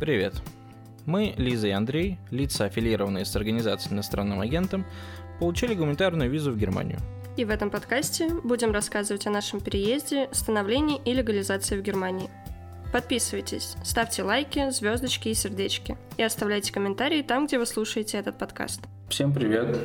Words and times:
Привет. 0.00 0.32
Мы, 1.04 1.34
Лиза 1.36 1.68
и 1.68 1.72
Андрей, 1.72 2.16
лица, 2.30 2.64
аффилированные 2.64 3.26
с 3.26 3.36
организацией 3.36 3.92
иностранным 3.92 4.40
агентом, 4.40 4.86
получили 5.38 5.74
гуманитарную 5.74 6.30
визу 6.30 6.52
в 6.52 6.56
Германию. 6.56 6.98
И 7.36 7.44
в 7.44 7.50
этом 7.50 7.68
подкасте 7.68 8.30
будем 8.42 8.72
рассказывать 8.72 9.26
о 9.26 9.30
нашем 9.30 9.60
переезде, 9.60 10.30
становлении 10.32 10.98
и 11.04 11.12
легализации 11.12 11.76
в 11.76 11.82
Германии. 11.82 12.30
Подписывайтесь, 12.94 13.76
ставьте 13.84 14.22
лайки, 14.22 14.70
звездочки 14.70 15.28
и 15.28 15.34
сердечки. 15.34 15.98
И 16.16 16.22
оставляйте 16.22 16.72
комментарии 16.72 17.20
там, 17.20 17.46
где 17.46 17.58
вы 17.58 17.66
слушаете 17.66 18.16
этот 18.16 18.38
подкаст. 18.38 18.80
Всем 19.10 19.34
привет! 19.34 19.76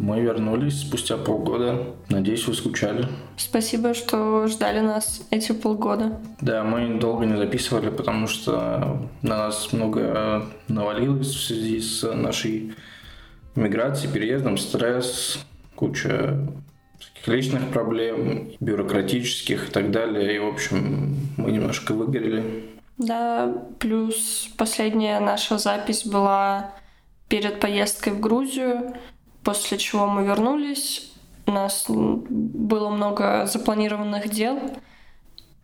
Мы 0.00 0.22
вернулись 0.22 0.80
спустя 0.80 1.18
полгода. 1.18 1.94
Надеюсь, 2.08 2.46
вы 2.48 2.54
скучали. 2.54 3.06
Спасибо, 3.36 3.92
что 3.92 4.46
ждали 4.46 4.80
нас 4.80 5.26
эти 5.30 5.52
полгода. 5.52 6.18
Да, 6.40 6.64
мы 6.64 6.98
долго 6.98 7.26
не 7.26 7.36
записывали, 7.36 7.90
потому 7.90 8.26
что 8.26 9.06
на 9.20 9.36
нас 9.36 9.74
много 9.74 10.46
навалилось 10.68 11.28
в 11.28 11.44
связи 11.44 11.80
с 11.82 12.02
нашей 12.14 12.74
миграцией, 13.54 14.10
переездом, 14.10 14.56
стресс, 14.56 15.44
куча 15.74 16.48
личных 17.26 17.68
проблем, 17.68 18.52
бюрократических 18.58 19.68
и 19.68 19.70
так 19.70 19.90
далее. 19.90 20.34
И, 20.34 20.38
в 20.38 20.48
общем, 20.48 21.14
мы 21.36 21.52
немножко 21.52 21.92
выгорели. 21.92 22.70
Да, 22.96 23.52
плюс 23.78 24.48
последняя 24.56 25.20
наша 25.20 25.58
запись 25.58 26.06
была 26.06 26.72
перед 27.28 27.60
поездкой 27.60 28.14
в 28.14 28.20
Грузию, 28.20 28.94
после 29.44 29.78
чего 29.78 30.06
мы 30.06 30.24
вернулись. 30.24 31.12
У 31.46 31.52
нас 31.52 31.86
было 31.88 32.90
много 32.90 33.46
запланированных 33.46 34.30
дел, 34.30 34.58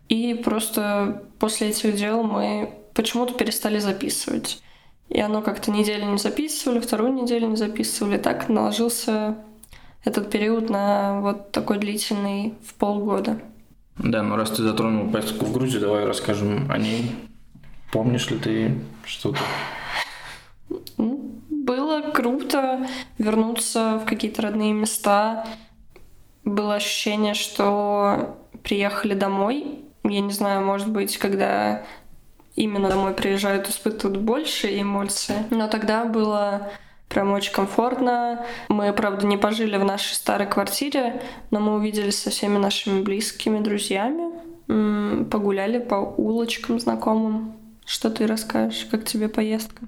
и 0.09 0.35
просто 0.35 1.23
после 1.39 1.69
этих 1.69 1.95
дел 1.97 2.23
мы 2.23 2.75
почему-то 2.95 3.35
перестали 3.35 3.79
записывать. 3.79 4.63
И 5.09 5.21
оно 5.21 5.43
как-то 5.43 5.71
неделю 5.71 6.07
не 6.07 6.19
записывали, 6.19 6.81
вторую 6.81 7.13
неделю 7.13 7.49
не 7.49 7.57
записывали. 7.57 8.19
Так 8.19 8.49
наложился 8.49 9.37
этот 10.05 10.31
период 10.31 10.71
на 10.71 11.21
вот 11.21 11.53
такой 11.53 11.79
длительный 11.79 12.55
в 12.65 12.75
полгода. 12.75 13.41
Да, 13.99 14.23
ну 14.23 14.37
раз 14.37 14.51
ты 14.51 14.63
затронул 14.63 15.11
поездку 15.11 15.47
в 15.47 15.53
Грузию, 15.53 15.81
давай 15.81 16.05
расскажем 16.05 16.71
о 16.71 16.79
ней. 16.79 17.13
Помнишь 17.93 18.31
ли 18.31 18.39
ты 18.39 18.79
что-то? 19.05 19.39
Было 21.67 22.01
круто 22.13 22.87
вернуться 23.19 23.99
в 23.99 24.07
какие-то 24.07 24.43
родные 24.43 24.73
места. 24.73 25.45
Было 26.45 26.77
ощущение, 26.77 27.35
что 27.35 28.37
приехали 28.63 29.15
домой. 29.15 29.81
Я 30.05 30.21
не 30.21 30.33
знаю, 30.33 30.65
может 30.65 30.89
быть, 30.89 31.19
когда 31.19 31.83
именно 32.55 32.89
домой 32.89 33.15
приезжают, 33.15 33.69
испытывают 33.69 34.21
больше 34.21 34.81
эмоций. 34.81 35.35
Но 35.51 35.67
тогда 35.67 36.05
было 36.05 36.71
Прям 37.09 37.33
очень 37.33 37.53
комфортно. 37.53 38.45
Мы, 38.69 38.93
правда, 38.93 39.27
не 39.27 39.37
пожили 39.37 39.77
в 39.77 39.85
нашей 39.85 40.15
старой 40.15 40.49
квартире, 40.49 41.23
но 41.53 41.61
мы 41.61 41.75
увиделись 41.77 42.19
со 42.19 42.31
всеми 42.31 42.59
нашими 42.59 43.01
близкими 43.01 43.61
друзьями, 43.61 45.25
погуляли 45.31 45.79
по 45.79 45.95
улочкам 45.95 46.81
знакомым. 46.81 47.55
Что 47.85 48.11
ты 48.11 48.27
расскажешь? 48.27 48.89
Как 48.91 49.05
тебе 49.05 49.29
поездка? 49.29 49.87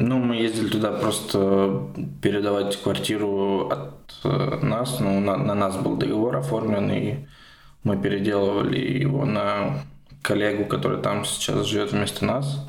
Ну, 0.00 0.18
мы 0.18 0.36
ездили 0.36 0.68
туда 0.68 0.92
просто 0.92 1.88
передавать 2.22 2.82
квартиру 2.82 3.68
от 3.68 4.14
э, 4.24 4.58
нас. 4.62 4.98
Ну, 4.98 5.20
на, 5.20 5.36
на 5.36 5.54
нас 5.54 5.76
был 5.76 5.96
договор 5.96 6.36
оформлен, 6.36 6.90
и 6.90 7.14
мы 7.84 7.98
переделывали 7.98 8.78
его 8.78 9.26
на 9.26 9.82
коллегу, 10.22 10.64
который 10.64 11.02
там 11.02 11.26
сейчас 11.26 11.66
живет 11.66 11.92
вместо 11.92 12.24
нас. 12.24 12.66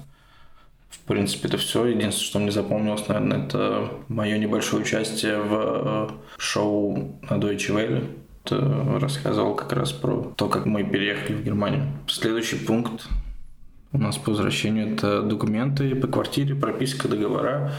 В 0.89 0.99
принципе, 1.07 1.47
это 1.47 1.57
все. 1.57 1.85
Единственное, 1.85 2.27
что 2.27 2.39
мне 2.39 2.51
запомнилось, 2.51 3.07
наверное, 3.07 3.45
это 3.45 3.89
мое 4.09 4.37
небольшое 4.37 4.83
участие 4.83 5.37
в 5.37 5.53
э, 5.53 6.09
шоу 6.37 7.17
на 7.29 7.35
Deutsche 7.35 7.73
Welle. 7.73 8.09
Это 8.43 8.99
рассказывал 8.99 9.55
как 9.55 9.71
раз 9.71 9.93
про 9.93 10.33
то, 10.35 10.49
как 10.49 10.65
мы 10.65 10.83
переехали 10.83 11.37
в 11.37 11.45
Германию. 11.45 11.93
Следующий 12.07 12.57
пункт 12.57 13.07
у 13.93 13.97
нас 13.97 14.17
по 14.17 14.31
возвращению 14.31 14.93
это 14.93 15.21
документы 15.21 15.95
по 15.95 16.07
квартире, 16.07 16.55
прописка, 16.55 17.07
договора. 17.07 17.71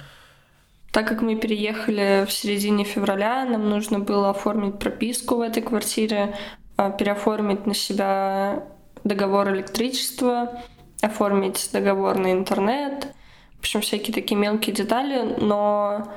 Так 0.93 1.09
как 1.09 1.23
мы 1.23 1.37
переехали 1.37 2.27
в 2.27 2.33
середине 2.33 2.84
февраля, 2.84 3.47
нам 3.47 3.71
нужно 3.71 3.99
было 3.99 4.31
оформить 4.31 4.78
прописку 4.78 5.37
в 5.37 5.41
этой 5.41 5.62
квартире, 5.62 6.37
а, 6.77 6.91
переоформить 6.91 7.67
на 7.67 7.75
себя 7.75 8.65
договор 9.03 9.55
электричества, 9.55 10.62
оформить 11.00 11.71
договор 11.73 12.19
на 12.19 12.33
интернет, 12.33 13.09
в 13.56 13.61
общем, 13.61 13.81
всякие 13.81 14.12
такие 14.12 14.37
мелкие 14.37 14.75
детали, 14.75 15.37
но 15.41 16.12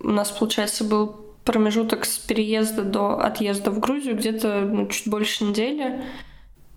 у 0.00 0.08
нас, 0.08 0.30
получается, 0.30 0.84
был 0.84 1.08
промежуток 1.44 2.06
с 2.06 2.16
переезда 2.18 2.82
до 2.82 3.20
отъезда 3.20 3.70
в 3.70 3.78
Грузию 3.78 4.16
где-то 4.16 4.60
ну, 4.60 4.86
чуть 4.86 5.06
больше 5.06 5.44
недели, 5.44 6.02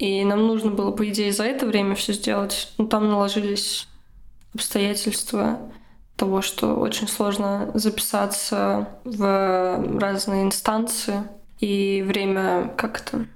и 0.04 0.26
нам 0.26 0.48
нужно 0.48 0.70
было, 0.70 0.92
по 0.92 1.08
идее, 1.08 1.32
за 1.32 1.46
это 1.46 1.66
время 1.66 1.96
все 1.96 2.12
сделать. 2.12 2.74
Но 2.78 2.88
там 2.88 3.08
наложились 3.08 3.88
обстоятельства 4.54 5.60
того, 6.18 6.42
что 6.42 6.76
очень 6.76 7.08
сложно 7.08 7.72
записаться 7.74 8.90
в 9.06 9.98
разные 9.98 10.44
инстанции, 10.44 11.24
и 11.62 12.04
время 12.06 12.74
как-то 12.76 13.28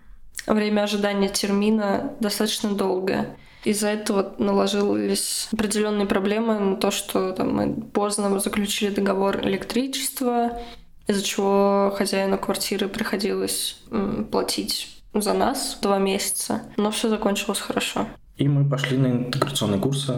время 0.46 0.82
ожидания 0.82 1.30
термина 1.30 2.14
достаточно 2.20 2.74
долгое. 2.74 3.38
Из-за 3.64 3.88
этого 3.88 4.36
наложились 4.38 5.48
определенные 5.54 6.06
проблемы 6.06 6.60
на 6.60 6.76
то, 6.76 6.92
что 6.92 7.32
там, 7.32 7.56
мы 7.56 7.82
поздно 7.82 8.38
заключили 8.42 8.94
договор 8.94 9.40
электричества, 9.42 10.60
из-за 11.08 11.24
чего 11.24 11.94
хозяину 11.98 12.38
квартиры 12.38 12.90
приходилось 12.90 13.80
платить 14.32 14.97
за 15.14 15.34
нас 15.34 15.78
два 15.82 15.98
месяца. 15.98 16.62
Но 16.78 16.92
все 16.92 17.10
закончилось 17.10 17.60
хорошо. 17.60 18.08
И 18.38 18.48
мы 18.48 18.70
пошли 18.70 18.98
на 18.98 19.08
интеграционные 19.08 19.80
курсы. 19.80 20.16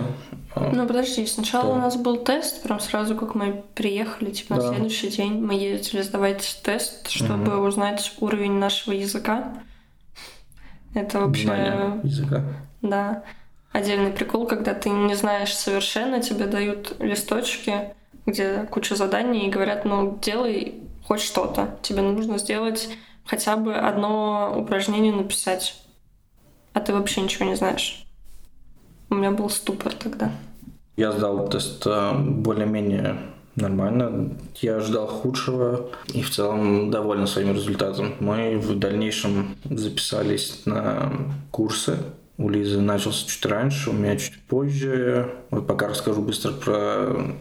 Ну, 0.56 0.88
подожди, 0.88 1.26
сначала 1.26 1.68
да. 1.68 1.72
у 1.72 1.76
нас 1.78 1.96
был 1.96 2.18
тест, 2.18 2.64
прям 2.64 2.82
сразу, 2.82 3.16
как 3.16 3.34
мы 3.34 3.64
приехали, 3.76 4.32
типа 4.32 4.56
да. 4.56 4.62
на 4.62 4.74
следующий 4.74 5.10
день 5.10 5.40
мы 5.40 5.54
ездили 5.54 6.02
сдавать 6.02 6.60
тест, 6.64 7.10
чтобы 7.10 7.58
угу. 7.58 7.68
узнать 7.68 8.14
уровень 8.20 8.54
нашего 8.54 8.94
языка. 8.94 9.54
Это 10.94 11.22
вообще... 11.22 11.46
Знание 11.46 12.02
языка. 12.04 12.44
Да. 12.82 13.24
Отдельный 13.72 14.12
прикол, 14.12 14.48
когда 14.48 14.74
ты 14.74 14.90
не 14.90 15.16
знаешь 15.16 15.56
совершенно, 15.56 16.20
тебе 16.20 16.46
дают 16.46 16.96
листочки, 17.00 17.94
где 18.26 18.68
куча 18.70 18.96
заданий, 18.96 19.48
и 19.48 19.50
говорят, 19.50 19.86
ну, 19.86 20.20
делай 20.22 20.82
хоть 21.06 21.22
что-то. 21.22 21.78
Тебе 21.84 22.02
нужно 22.02 22.38
сделать 22.38 22.90
хотя 23.30 23.58
бы 23.58 23.76
одно 23.76 24.56
упражнение 24.58 25.14
написать. 25.14 25.76
А 26.74 26.80
ты 26.80 26.94
вообще 26.94 27.22
ничего 27.22 27.46
не 27.46 27.56
знаешь. 27.56 28.06
У 29.10 29.16
меня 29.16 29.32
был 29.32 29.50
ступор 29.50 29.94
тогда. 29.94 30.32
Я 30.98 31.12
сдал 31.12 31.48
тест 31.48 31.86
э, 31.86 32.14
более-менее 32.18 33.18
нормально. 33.56 34.36
Я 34.56 34.78
ожидал 34.78 35.08
худшего 35.08 35.92
и 36.12 36.24
в 36.24 36.32
целом 36.32 36.90
доволен 36.90 37.28
своим 37.28 37.54
результатом. 37.54 38.16
Мы 38.20 38.58
в 38.58 38.78
дальнейшем 38.80 39.56
записались 39.66 40.66
на 40.66 41.12
курсы. 41.52 42.00
У 42.38 42.50
Лизы 42.50 42.82
начался 42.82 43.28
чуть 43.28 43.46
раньше, 43.46 43.92
у 43.92 43.94
меня 43.94 44.16
чуть 44.18 44.42
позже. 44.48 45.36
Вот 45.52 45.68
пока 45.68 45.90
расскажу 45.90 46.22
быстро 46.24 46.54
про 46.54 47.36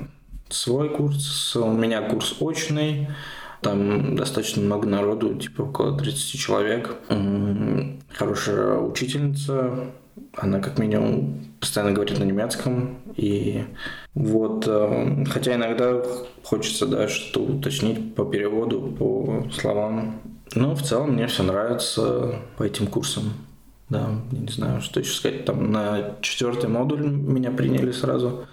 свой 0.50 0.90
курс. 0.90 1.56
У 1.56 1.72
меня 1.72 2.02
курс 2.02 2.36
очный. 2.40 3.08
Там 3.60 4.14
достаточно 4.14 4.62
много 4.62 4.86
народу, 4.86 5.34
типа 5.34 5.62
около 5.62 5.98
30 5.98 6.40
человек. 6.40 6.96
Хорошая 8.12 8.78
учительница, 8.78 9.90
она 10.36 10.60
как 10.60 10.78
минимум 10.78 11.48
постоянно 11.60 11.92
говорит 11.92 12.18
на 12.18 12.24
немецком. 12.24 12.98
И 13.16 13.64
вот, 14.14 14.64
э, 14.66 15.24
хотя 15.28 15.54
иногда 15.54 16.02
хочется, 16.44 16.86
да, 16.86 17.08
что-то 17.08 17.40
уточнить 17.52 18.14
по 18.14 18.24
переводу, 18.24 18.80
по 18.98 19.44
словам. 19.52 20.20
Но 20.54 20.74
в 20.74 20.82
целом 20.82 21.12
мне 21.12 21.26
все 21.26 21.42
нравится 21.42 22.36
по 22.56 22.62
этим 22.62 22.86
курсам. 22.86 23.32
Да, 23.88 24.10
не 24.30 24.48
знаю, 24.48 24.80
что 24.82 25.00
еще 25.00 25.12
сказать. 25.12 25.44
Там 25.44 25.72
на 25.72 26.16
четвертый 26.20 26.68
модуль 26.68 27.08
меня 27.08 27.50
приняли 27.50 27.90
сразу. 27.90 28.46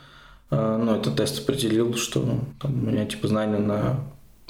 Э, 0.50 0.78
но 0.82 0.96
этот 0.96 1.16
тест 1.16 1.44
определил, 1.44 1.94
что 1.96 2.40
там, 2.60 2.84
у 2.84 2.92
меня 2.92 3.06
типа 3.06 3.28
знания 3.28 3.60
на 3.60 4.00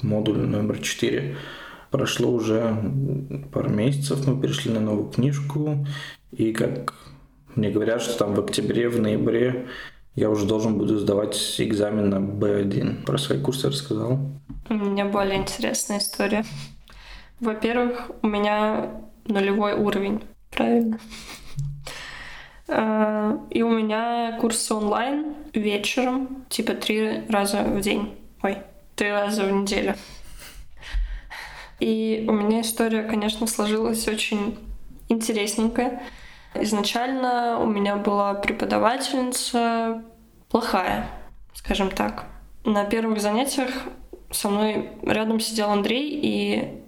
модуль 0.02 0.38
номер 0.38 0.78
4. 0.78 1.36
Прошло 1.90 2.30
уже 2.30 2.76
пару 3.52 3.70
месяцев, 3.70 4.26
мы 4.26 4.40
перешли 4.40 4.72
на 4.72 4.80
новую 4.80 5.10
книжку, 5.10 5.86
и 6.32 6.52
как 6.52 6.94
мне 7.54 7.70
говорят, 7.70 8.02
что 8.02 8.18
там 8.18 8.34
в 8.34 8.40
октябре, 8.40 8.88
в 8.88 9.00
ноябре 9.00 9.66
я 10.14 10.30
уже 10.30 10.46
должен 10.46 10.78
буду 10.78 10.98
сдавать 10.98 11.36
экзамен 11.58 12.08
на 12.10 12.16
B1. 12.16 13.04
Про 13.04 13.18
свои 13.18 13.40
курсы 13.40 13.68
рассказал. 13.68 14.18
У 14.68 14.74
меня 14.74 15.04
более 15.04 15.36
интересная 15.36 15.98
история. 15.98 16.44
Во-первых, 17.40 18.10
у 18.22 18.26
меня 18.26 18.90
нулевой 19.26 19.74
уровень. 19.74 20.22
Правильно. 20.50 20.98
Э, 22.68 23.38
и 23.50 23.62
у 23.62 23.70
меня 23.70 24.38
курсы 24.40 24.74
онлайн 24.74 25.34
вечером, 25.52 26.44
типа 26.48 26.74
три 26.74 27.24
раза 27.28 27.62
в 27.62 27.80
день. 27.80 28.14
Ой, 28.42 28.58
три 28.96 29.10
раза 29.10 29.44
в 29.44 29.52
неделю. 29.52 29.94
И 31.78 32.24
у 32.26 32.32
меня 32.32 32.62
история, 32.62 33.02
конечно, 33.02 33.46
сложилась 33.46 34.08
очень 34.08 34.58
интересненькая. 35.08 36.02
Изначально 36.54 37.58
у 37.60 37.66
меня 37.66 37.96
была 37.96 38.34
преподавательница 38.34 40.02
плохая, 40.48 41.08
скажем 41.52 41.90
так. 41.90 42.24
На 42.64 42.84
первых 42.84 43.20
занятиях 43.20 43.70
со 44.30 44.48
мной 44.48 44.90
рядом 45.02 45.38
сидел 45.38 45.70
Андрей, 45.70 46.18
и 46.22 46.82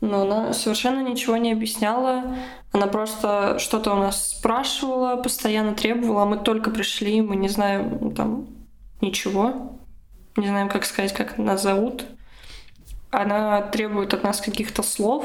ну, 0.00 0.22
она 0.22 0.52
совершенно 0.52 1.08
ничего 1.08 1.36
не 1.36 1.52
объясняла. 1.52 2.36
Она 2.72 2.88
просто 2.88 3.58
что-то 3.58 3.94
у 3.94 3.96
нас 3.96 4.30
спрашивала, 4.30 5.16
постоянно 5.16 5.74
требовала. 5.74 6.24
А 6.24 6.26
мы 6.26 6.36
только 6.36 6.70
пришли, 6.70 7.22
мы 7.22 7.36
не 7.36 7.48
знаем 7.48 7.98
ну, 8.00 8.10
там 8.10 8.48
ничего. 9.00 9.78
Не 10.36 10.48
знаем, 10.48 10.68
как 10.68 10.84
сказать, 10.84 11.12
как 11.12 11.38
нас 11.38 11.62
зовут. 11.62 12.04
Она 13.10 13.62
требует 13.62 14.12
от 14.14 14.22
нас 14.22 14.40
каких-то 14.40 14.82
слов. 14.82 15.24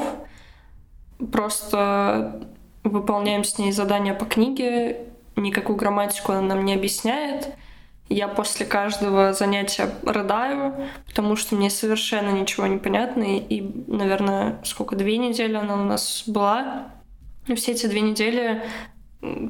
Просто 1.30 2.48
выполняем 2.84 3.44
с 3.44 3.58
ней 3.58 3.72
задания 3.72 4.14
по 4.14 4.24
книге. 4.24 5.06
Никакую 5.36 5.76
грамматику 5.76 6.32
она 6.32 6.54
нам 6.54 6.64
не 6.64 6.74
объясняет. 6.74 7.54
Я 8.08 8.28
после 8.28 8.66
каждого 8.66 9.32
занятия 9.32 9.88
рыдаю, 10.02 10.74
потому 11.06 11.36
что 11.36 11.54
мне 11.54 11.70
совершенно 11.70 12.30
ничего 12.30 12.66
не 12.66 12.78
понятно. 12.78 13.22
И, 13.22 13.62
наверное, 13.86 14.60
сколько, 14.64 14.96
две 14.96 15.16
недели 15.18 15.54
она 15.54 15.74
у 15.74 15.84
нас 15.84 16.24
была. 16.26 16.88
И 17.46 17.54
все 17.54 17.72
эти 17.72 17.86
две 17.86 18.00
недели, 18.00 18.62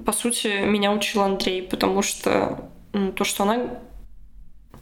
по 0.06 0.12
сути, 0.12 0.64
меня 0.64 0.92
учил 0.92 1.22
Андрей, 1.22 1.62
потому 1.62 2.02
что 2.02 2.70
ну, 2.92 3.12
то, 3.12 3.24
что 3.24 3.42
она 3.42 3.80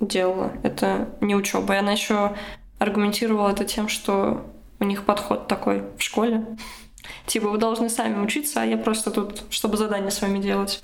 делала, 0.00 0.52
это 0.62 1.08
не 1.20 1.34
учеба. 1.34 1.74
И 1.74 1.78
она 1.78 1.92
еще 1.92 2.34
аргументировала 2.78 3.50
это 3.50 3.64
тем, 3.64 3.88
что 3.88 4.46
у 4.78 4.84
них 4.84 5.04
подход 5.04 5.46
такой 5.46 5.84
в 5.96 6.02
школе. 6.02 6.44
Типа, 7.26 7.48
вы 7.48 7.58
должны 7.58 7.88
сами 7.88 8.22
учиться, 8.22 8.62
а 8.62 8.64
я 8.64 8.76
просто 8.76 9.10
тут, 9.10 9.42
чтобы 9.50 9.76
задание 9.76 10.10
с 10.10 10.20
вами 10.20 10.38
делать. 10.38 10.80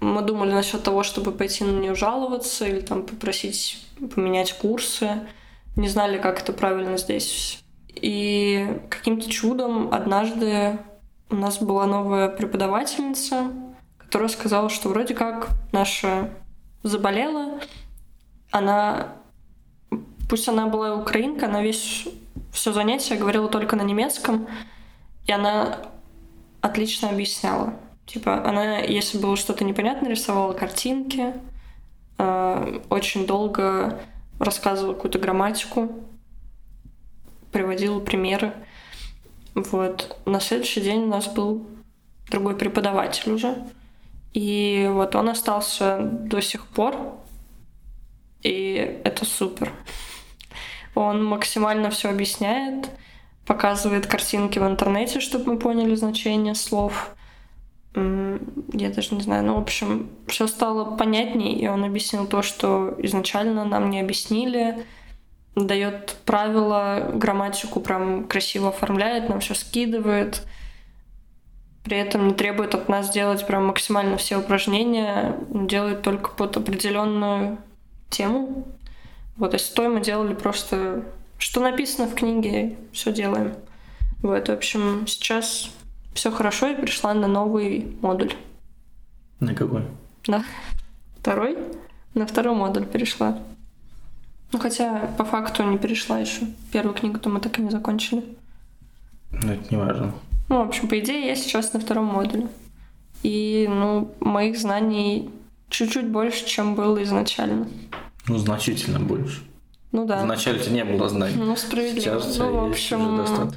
Мы 0.00 0.22
думали 0.22 0.52
насчет 0.52 0.82
того, 0.82 1.02
чтобы 1.02 1.32
пойти 1.32 1.64
на 1.64 1.76
нее 1.78 1.94
жаловаться 1.94 2.66
или 2.66 2.80
там 2.80 3.04
попросить 3.04 3.84
поменять 4.14 4.52
курсы. 4.52 5.26
Не 5.76 5.88
знали, 5.88 6.18
как 6.18 6.40
это 6.40 6.52
правильно 6.52 6.98
здесь. 6.98 7.62
И 7.94 8.80
каким-то 8.90 9.28
чудом 9.28 9.92
однажды 9.92 10.78
у 11.30 11.36
нас 11.36 11.58
была 11.58 11.86
новая 11.86 12.28
преподавательница, 12.28 13.50
которая 13.98 14.28
сказала, 14.28 14.70
что 14.70 14.88
вроде 14.88 15.14
как 15.14 15.48
наша 15.72 16.30
заболела. 16.82 17.60
Она, 18.50 19.14
пусть 20.28 20.48
она 20.48 20.66
была 20.66 20.94
украинка, 20.94 21.46
она 21.46 21.62
весь 21.62 22.08
все 22.52 22.72
занятие 22.72 23.16
говорила 23.16 23.48
только 23.48 23.76
на 23.76 23.82
немецком, 23.82 24.48
и 25.26 25.32
она 25.32 25.78
отлично 26.60 27.10
объясняла. 27.10 27.74
Типа, 28.06 28.42
она, 28.48 28.78
если 28.78 29.18
было 29.18 29.36
что-то 29.36 29.64
непонятно, 29.64 30.08
рисовала 30.08 30.54
картинки, 30.54 31.34
э, 32.16 32.80
очень 32.88 33.26
долго 33.26 34.00
рассказывала 34.38 34.94
какую-то 34.94 35.18
грамматику, 35.18 35.92
приводила 37.52 38.00
примеры. 38.00 38.54
Вот. 39.54 40.18
На 40.24 40.40
следующий 40.40 40.80
день 40.80 41.02
у 41.02 41.08
нас 41.08 41.26
был 41.26 41.66
другой 42.30 42.56
преподаватель 42.56 43.32
уже. 43.32 43.62
И 44.32 44.88
вот 44.92 45.14
он 45.14 45.28
остался 45.28 45.98
до 46.00 46.40
сих 46.40 46.66
пор. 46.66 47.17
И 48.42 49.00
это 49.04 49.24
супер. 49.24 49.72
Он 50.94 51.24
максимально 51.24 51.90
все 51.90 52.10
объясняет, 52.10 52.90
показывает 53.46 54.06
картинки 54.06 54.58
в 54.58 54.66
интернете, 54.66 55.20
чтобы 55.20 55.52
мы 55.52 55.58
поняли 55.58 55.94
значение 55.94 56.54
слов. 56.54 57.14
Я 57.94 58.90
даже 58.90 59.14
не 59.14 59.22
знаю, 59.22 59.44
ну, 59.44 59.54
в 59.54 59.62
общем, 59.62 60.10
все 60.26 60.46
стало 60.46 60.96
понятней, 60.96 61.54
и 61.54 61.66
он 61.66 61.84
объяснил 61.84 62.26
то, 62.26 62.42
что 62.42 62.94
изначально 62.98 63.64
нам 63.64 63.90
не 63.90 64.00
объяснили, 64.00 64.84
дает 65.56 66.16
правила, 66.24 67.10
грамматику 67.14 67.80
прям 67.80 68.28
красиво 68.28 68.68
оформляет, 68.68 69.28
нам 69.28 69.40
все 69.40 69.54
скидывает, 69.54 70.42
при 71.82 71.96
этом 71.96 72.28
не 72.28 72.34
требует 72.34 72.74
от 72.74 72.88
нас 72.88 73.10
делать 73.10 73.46
прям 73.46 73.66
максимально 73.66 74.16
все 74.16 74.36
упражнения, 74.36 75.36
делает 75.50 76.02
только 76.02 76.30
под 76.30 76.56
определенную 76.56 77.58
тему. 78.10 78.66
Вот, 79.36 79.54
а 79.54 79.58
стой 79.58 79.88
мы 79.88 80.00
делали 80.00 80.34
просто, 80.34 81.04
что 81.38 81.60
написано 81.60 82.08
в 82.08 82.14
книге, 82.14 82.76
все 82.92 83.12
делаем. 83.12 83.54
Вот, 84.22 84.48
в 84.48 84.52
общем, 84.52 85.06
сейчас 85.06 85.70
все 86.14 86.30
хорошо 86.30 86.68
и 86.68 86.74
пришла 86.74 87.14
на 87.14 87.28
новый 87.28 87.96
модуль. 88.02 88.34
На 89.40 89.54
какой? 89.54 89.84
На 90.26 90.44
второй. 91.20 91.56
На 92.14 92.26
второй 92.26 92.54
модуль 92.54 92.86
перешла. 92.86 93.38
Ну, 94.50 94.58
хотя 94.58 95.10
по 95.18 95.24
факту 95.24 95.62
не 95.62 95.78
перешла 95.78 96.18
еще. 96.18 96.46
Первую 96.72 96.94
книгу-то 96.94 97.28
мы 97.28 97.40
так 97.40 97.58
и 97.58 97.62
не 97.62 97.70
закончили. 97.70 98.24
Ну, 99.30 99.52
это 99.52 99.62
не 99.70 99.76
важно. 99.76 100.12
Ну, 100.48 100.64
в 100.64 100.68
общем, 100.68 100.88
по 100.88 100.98
идее, 100.98 101.26
я 101.26 101.36
сейчас 101.36 101.72
на 101.74 101.80
втором 101.80 102.06
модуле. 102.06 102.48
И, 103.22 103.66
ну, 103.68 104.12
моих 104.20 104.58
знаний 104.58 105.30
чуть-чуть 105.68 106.08
больше, 106.08 106.46
чем 106.46 106.74
было 106.74 107.02
изначально. 107.02 107.68
Ну, 108.28 108.38
значительно 108.38 109.00
больше. 109.00 109.40
Ну 109.92 110.04
да. 110.04 110.22
Вначале-то 110.22 110.70
не 110.70 110.84
было 110.84 111.08
знаний. 111.08 111.36
Ну, 111.36 111.56
справедливо. 111.56 112.20
Сейчас 112.20 112.38
ну, 112.38 112.66
в 112.66 112.70
общем, 112.70 113.52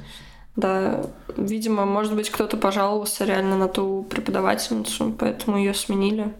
да, 0.54 1.06
видимо, 1.36 1.86
может 1.86 2.14
быть, 2.14 2.28
кто-то 2.28 2.56
пожаловался 2.56 3.24
реально 3.24 3.56
на 3.56 3.68
ту 3.68 4.06
преподавательницу, 4.08 5.14
поэтому 5.18 5.56
ее 5.56 5.72
сменили. 5.72 6.34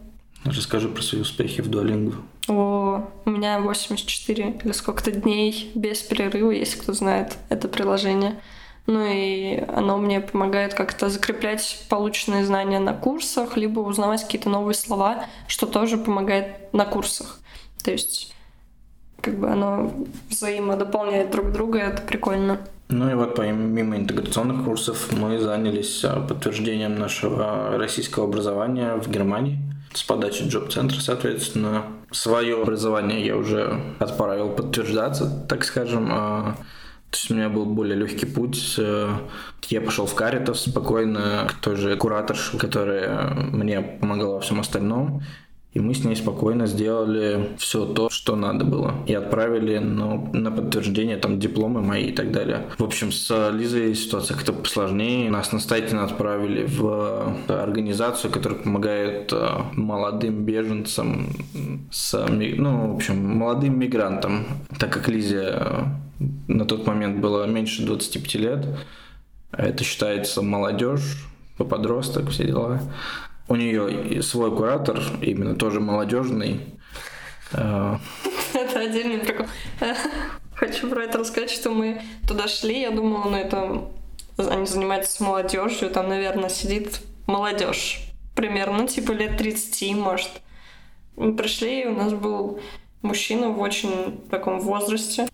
Расскажи 0.45 0.89
про 0.89 1.03
свои 1.03 1.23
успехи 1.23 1.63
в 1.63 1.69
Duolingo. 1.69 2.15
О, 2.49 3.09
у 3.25 3.31
меня 3.31 3.61
84 3.61 4.61
или 4.65 4.73
сколько-то 4.73 5.13
дней 5.13 5.71
без 5.75 6.03
перерыва, 6.03 6.51
если 6.51 6.79
кто 6.79 6.93
знает 6.93 7.39
это 7.49 7.69
приложение. 7.69 8.41
Ну 8.87 9.07
и 9.07 9.63
оно 9.69 9.97
мне 9.99 10.21
помогает 10.21 10.75
как-то 10.75 11.09
закреплять 11.09 11.87
полученные 11.89 12.45
знания 12.45 12.81
на 12.81 12.93
курсах, 12.93 13.57
либо 13.57 13.79
узнавать 13.81 14.25
какие-то 14.25 14.51
новые 14.51 14.75
слова, 14.75 15.27
что 15.47 15.67
тоже 15.67 15.97
помогает 15.97 16.73
на 16.73 16.85
курсах. 16.85 17.39
То 17.83 17.91
есть 17.91 18.35
как 19.21 19.39
бы 19.39 19.49
оно 19.49 19.93
взаимодополняет 20.29 21.31
друг 21.31 21.53
друга, 21.53 21.79
это 21.79 22.03
прикольно. 22.03 22.59
Ну 22.89 23.11
и 23.11 23.15
вот 23.15 23.37
помимо 23.37 23.97
интеграционных 23.97 24.65
курсов 24.65 25.11
мы 25.13 25.39
занялись 25.39 26.05
а, 26.05 26.21
подтверждением 26.21 26.99
нашего 26.99 27.79
российского 27.79 28.27
образования 28.27 28.97
в 28.97 29.09
Германии 29.09 29.59
с 29.95 30.03
подачи 30.03 30.45
джоб-центра, 30.45 31.01
соответственно. 31.01 31.85
Свое 32.11 32.61
образование 32.61 33.25
я 33.25 33.37
уже 33.37 33.81
отправил 33.99 34.51
подтверждаться, 34.51 35.47
так 35.49 35.65
скажем. 35.65 36.09
А, 36.11 36.57
то 37.11 37.17
есть 37.17 37.31
у 37.31 37.35
меня 37.35 37.49
был 37.49 37.67
более 37.67 37.97
легкий 37.97 38.27
путь. 38.27 38.75
Э, 38.79 39.11
я 39.69 39.81
пошел 39.81 40.07
в 40.07 40.15
Каритас 40.15 40.63
спокойно 40.63 41.47
к 41.49 41.55
той 41.61 41.77
же 41.77 41.97
кураторше, 41.97 42.57
которая 42.57 43.35
мне 43.35 43.81
помогала 43.81 44.35
во 44.35 44.41
всем 44.41 44.61
остальном. 44.61 45.23
И 45.75 45.81
мы 45.81 45.95
с 45.95 46.05
ней 46.05 46.15
спокойно 46.15 46.67
сделали 46.67 47.49
все 47.57 47.87
то, 47.87 48.11
что 48.11 48.37
надо 48.37 48.65
было. 48.65 48.95
И 49.07 49.15
отправили 49.15 49.79
ну, 49.79 50.29
на 50.35 50.51
подтверждение 50.51 51.17
там 51.17 51.39
дипломы 51.39 51.81
мои 51.81 52.09
и 52.09 52.13
так 52.13 52.31
далее. 52.31 52.67
В 52.77 52.85
общем, 52.85 53.11
с 53.11 53.51
Лизой 53.51 53.95
ситуация 53.95 54.37
как-то 54.37 54.53
посложнее. 54.53 55.31
Нас 55.31 55.51
настоятельно 55.53 56.05
отправили 56.05 56.67
в 56.67 57.35
организацию, 57.49 58.31
которая 58.31 58.59
помогает 58.59 59.33
э, 59.33 59.49
молодым 59.73 60.45
беженцам, 60.45 61.31
с, 61.91 62.27
ну, 62.29 62.93
в 62.93 62.97
общем, 62.97 63.25
молодым 63.39 63.79
мигрантам. 63.79 64.45
Так 64.79 64.93
как 64.93 65.09
Лизе 65.09 65.55
э, 65.55 65.85
на 66.49 66.67
тот 66.67 66.87
момент 66.87 67.21
было 67.21 67.47
меньше 67.47 67.87
25 67.87 68.35
лет, 68.35 68.67
это 69.53 69.85
считается 69.85 70.43
молодежь, 70.43 71.27
подросток, 71.57 72.29
все 72.29 72.45
дела 72.45 72.81
у 73.53 73.57
нее 73.57 74.23
свой 74.23 74.51
куратор, 74.51 74.99
именно 75.21 75.55
тоже 75.55 75.79
молодежный. 75.79 76.61
Э, 77.53 77.99
это 78.55 78.81
отдельный 78.81 79.19
прикол. 79.19 79.47
Хочу 80.55 80.89
про 80.89 81.05
это 81.05 81.19
рассказать, 81.19 81.51
что 81.51 81.71
мы 81.71 82.01
туда 82.27 82.49
шли, 82.49 82.81
я 82.81 82.91
думала, 82.91 83.29
ну 83.29 83.37
это 83.37 83.85
они 84.39 84.67
занимаются 84.67 85.23
молодежью, 85.23 85.91
там, 85.91 86.09
наверное, 86.09 86.49
сидит 86.49 87.03
молодежь 87.27 88.09
примерно, 88.35 88.89
типа 88.89 89.13
лет 89.13 89.37
30, 89.37 89.97
может. 89.97 90.31
Мы 91.17 91.37
пришли, 91.37 91.83
и 91.83 91.87
у 91.87 91.95
нас 91.95 92.15
был 92.15 92.59
мужчина 93.03 93.51
в 93.51 93.61
очень 93.61 94.19
таком 94.31 94.61
возрасте. 94.61 95.29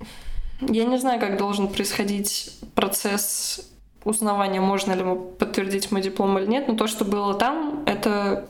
Я 0.61 0.87
не 0.87 0.99
знаю, 0.99 1.21
как 1.21 1.39
должен 1.39 1.69
происходить 1.69 2.59
процесс 2.75 3.71
узнавания, 4.05 4.61
можно 4.61 4.93
ли 4.93 5.05
подтвердить 5.39 5.91
мой 5.91 6.03
диплом 6.03 6.39
или 6.39 6.47
нет, 6.47 6.69
но 6.69 6.75
то, 6.75 6.87
что 6.87 7.05
было 7.05 7.35
там, 7.35 7.83
это 7.87 8.49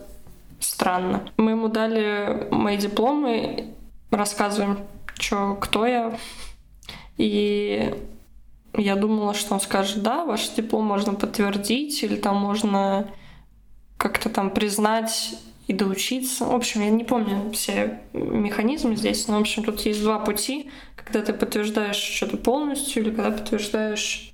странно. 0.59 1.29
Мы 1.37 1.51
ему 1.51 1.67
дали 1.67 2.47
мои 2.51 2.77
дипломы, 2.77 3.73
рассказываем, 4.11 4.79
что, 5.17 5.55
кто 5.55 5.85
я. 5.85 6.17
И 7.17 7.93
я 8.75 8.95
думала, 8.95 9.33
что 9.33 9.53
он 9.53 9.59
скажет, 9.59 10.01
да, 10.03 10.25
ваш 10.25 10.49
диплом 10.49 10.85
можно 10.85 11.13
подтвердить, 11.13 12.03
или 12.03 12.15
там 12.15 12.37
можно 12.37 13.07
как-то 13.97 14.29
там 14.29 14.51
признать 14.51 15.35
и 15.67 15.73
доучиться. 15.73 16.45
В 16.45 16.55
общем, 16.55 16.81
я 16.81 16.89
не 16.89 17.03
помню 17.03 17.51
все 17.51 17.99
механизмы 18.13 18.95
здесь, 18.95 19.27
но, 19.27 19.37
в 19.37 19.41
общем, 19.41 19.63
тут 19.63 19.81
есть 19.81 20.01
два 20.01 20.19
пути, 20.19 20.71
когда 20.95 21.21
ты 21.21 21.33
подтверждаешь 21.33 21.95
что-то 21.95 22.37
полностью, 22.37 23.03
или 23.03 23.11
когда 23.11 23.31
подтверждаешь 23.31 24.28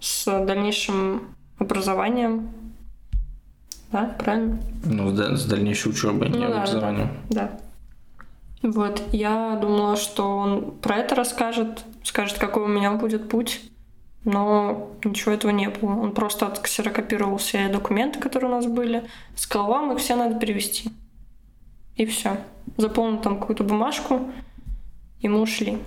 с 0.00 0.24
дальнейшим 0.44 1.34
образованием. 1.58 2.50
Да, 3.92 4.14
правильно? 4.18 4.58
Ну, 4.84 5.10
с, 5.10 5.44
дальнейшей 5.46 5.92
учебой, 5.92 6.28
ну, 6.28 6.38
не 6.38 6.46
да, 6.46 6.56
образованием. 6.58 7.08
Да, 7.30 7.58
да. 8.62 8.70
Вот, 8.70 9.02
я 9.12 9.58
думала, 9.60 9.96
что 9.96 10.36
он 10.36 10.72
про 10.72 10.96
это 10.96 11.14
расскажет, 11.14 11.84
скажет, 12.02 12.38
какой 12.38 12.64
у 12.64 12.68
меня 12.68 12.92
будет 12.92 13.28
путь, 13.28 13.60
но 14.24 14.90
ничего 15.04 15.32
этого 15.32 15.52
не 15.52 15.68
было. 15.68 15.90
Он 15.90 16.12
просто 16.12 16.46
отксерокопировал 16.46 17.36
все 17.36 17.68
документы, 17.68 18.18
которые 18.18 18.50
у 18.50 18.54
нас 18.54 18.66
были, 18.66 19.04
сказал, 19.36 19.68
вам 19.68 19.92
их 19.92 19.98
все 19.98 20.16
надо 20.16 20.38
перевести. 20.38 20.90
И 21.94 22.04
все. 22.06 22.38
Заполнил 22.76 23.20
там 23.20 23.38
какую-то 23.38 23.62
бумажку, 23.62 24.30
и 25.20 25.28
мы 25.28 25.40
ушли. 25.40 25.78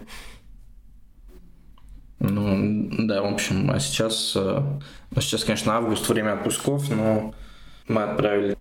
Ну, 2.20 2.90
да, 3.08 3.22
в 3.22 3.34
общем, 3.34 3.72
а 3.72 3.80
сейчас, 3.80 4.34
э, 4.36 4.62
ну, 5.12 5.22
сейчас, 5.22 5.46
конечно, 5.46 5.74
август, 5.74 6.08
время 6.10 6.34
отпусков, 6.34 6.90
но 6.90 7.34
мы 7.88 8.04
отправили 8.04 8.58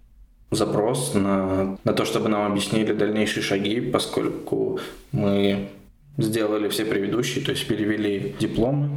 запрос 0.51 1.15
на, 1.15 1.77
на 1.85 1.93
то, 1.93 2.05
чтобы 2.05 2.29
нам 2.29 2.51
объяснили 2.51 2.93
дальнейшие 2.93 3.43
шаги, 3.43 3.81
поскольку 3.81 4.81
мы 5.13 5.71
сделали 6.17 6.69
все 6.69 6.85
предыдущие, 6.85 7.45
то 7.45 7.51
есть 7.51 7.67
перевели 7.67 8.35
дипломы. 8.39 8.91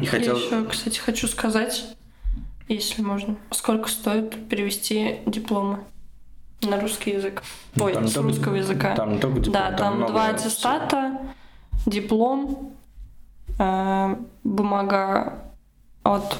И 0.00 0.06
хотел... 0.06 0.36
Я 0.36 0.44
еще, 0.44 0.64
кстати, 0.64 0.98
хочу 0.98 1.26
сказать, 1.28 1.96
если 2.68 3.02
можно, 3.02 3.36
сколько 3.50 3.88
стоит 3.88 4.48
перевести 4.48 5.18
дипломы 5.26 5.80
на 6.62 6.80
русский 6.80 7.12
язык? 7.12 7.42
Ну, 7.74 7.84
Ой, 7.84 7.94
там 7.94 8.08
с 8.08 8.16
русского 8.16 8.56
языка. 8.56 8.94
Там 8.94 9.18
только 9.18 9.40
диплом. 9.40 9.52
Да, 9.52 9.72
там, 9.72 9.98
там 10.00 10.06
два 10.08 10.28
аттестата, 10.28 11.18
диплом, 11.86 12.72
э, 13.58 14.16
бумага 14.44 15.42
от... 16.02 16.38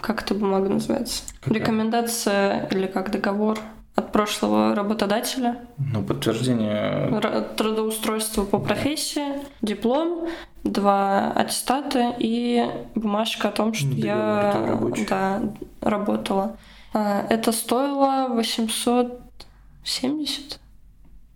Как 0.00 0.22
эта 0.22 0.34
бумага 0.34 0.68
называется? 0.68 1.24
Какая? 1.40 1.58
Рекомендация 1.58 2.68
или 2.68 2.86
как 2.86 3.10
договор 3.10 3.58
от 3.94 4.12
прошлого 4.12 4.74
работодателя. 4.74 5.66
Ну, 5.78 6.02
подтверждение... 6.02 7.20
Трудоустройство 7.56 8.44
по 8.44 8.58
профессии, 8.58 9.40
диплом, 9.62 10.28
два 10.64 11.32
аттестата 11.32 12.14
и 12.18 12.62
бумажка 12.94 13.48
о 13.48 13.52
том, 13.52 13.72
что 13.72 13.88
я 13.88 14.78
да, 15.08 15.40
работала. 15.80 16.58
А, 16.92 17.24
это 17.28 17.52
стоило 17.52 18.28
870 18.34 20.60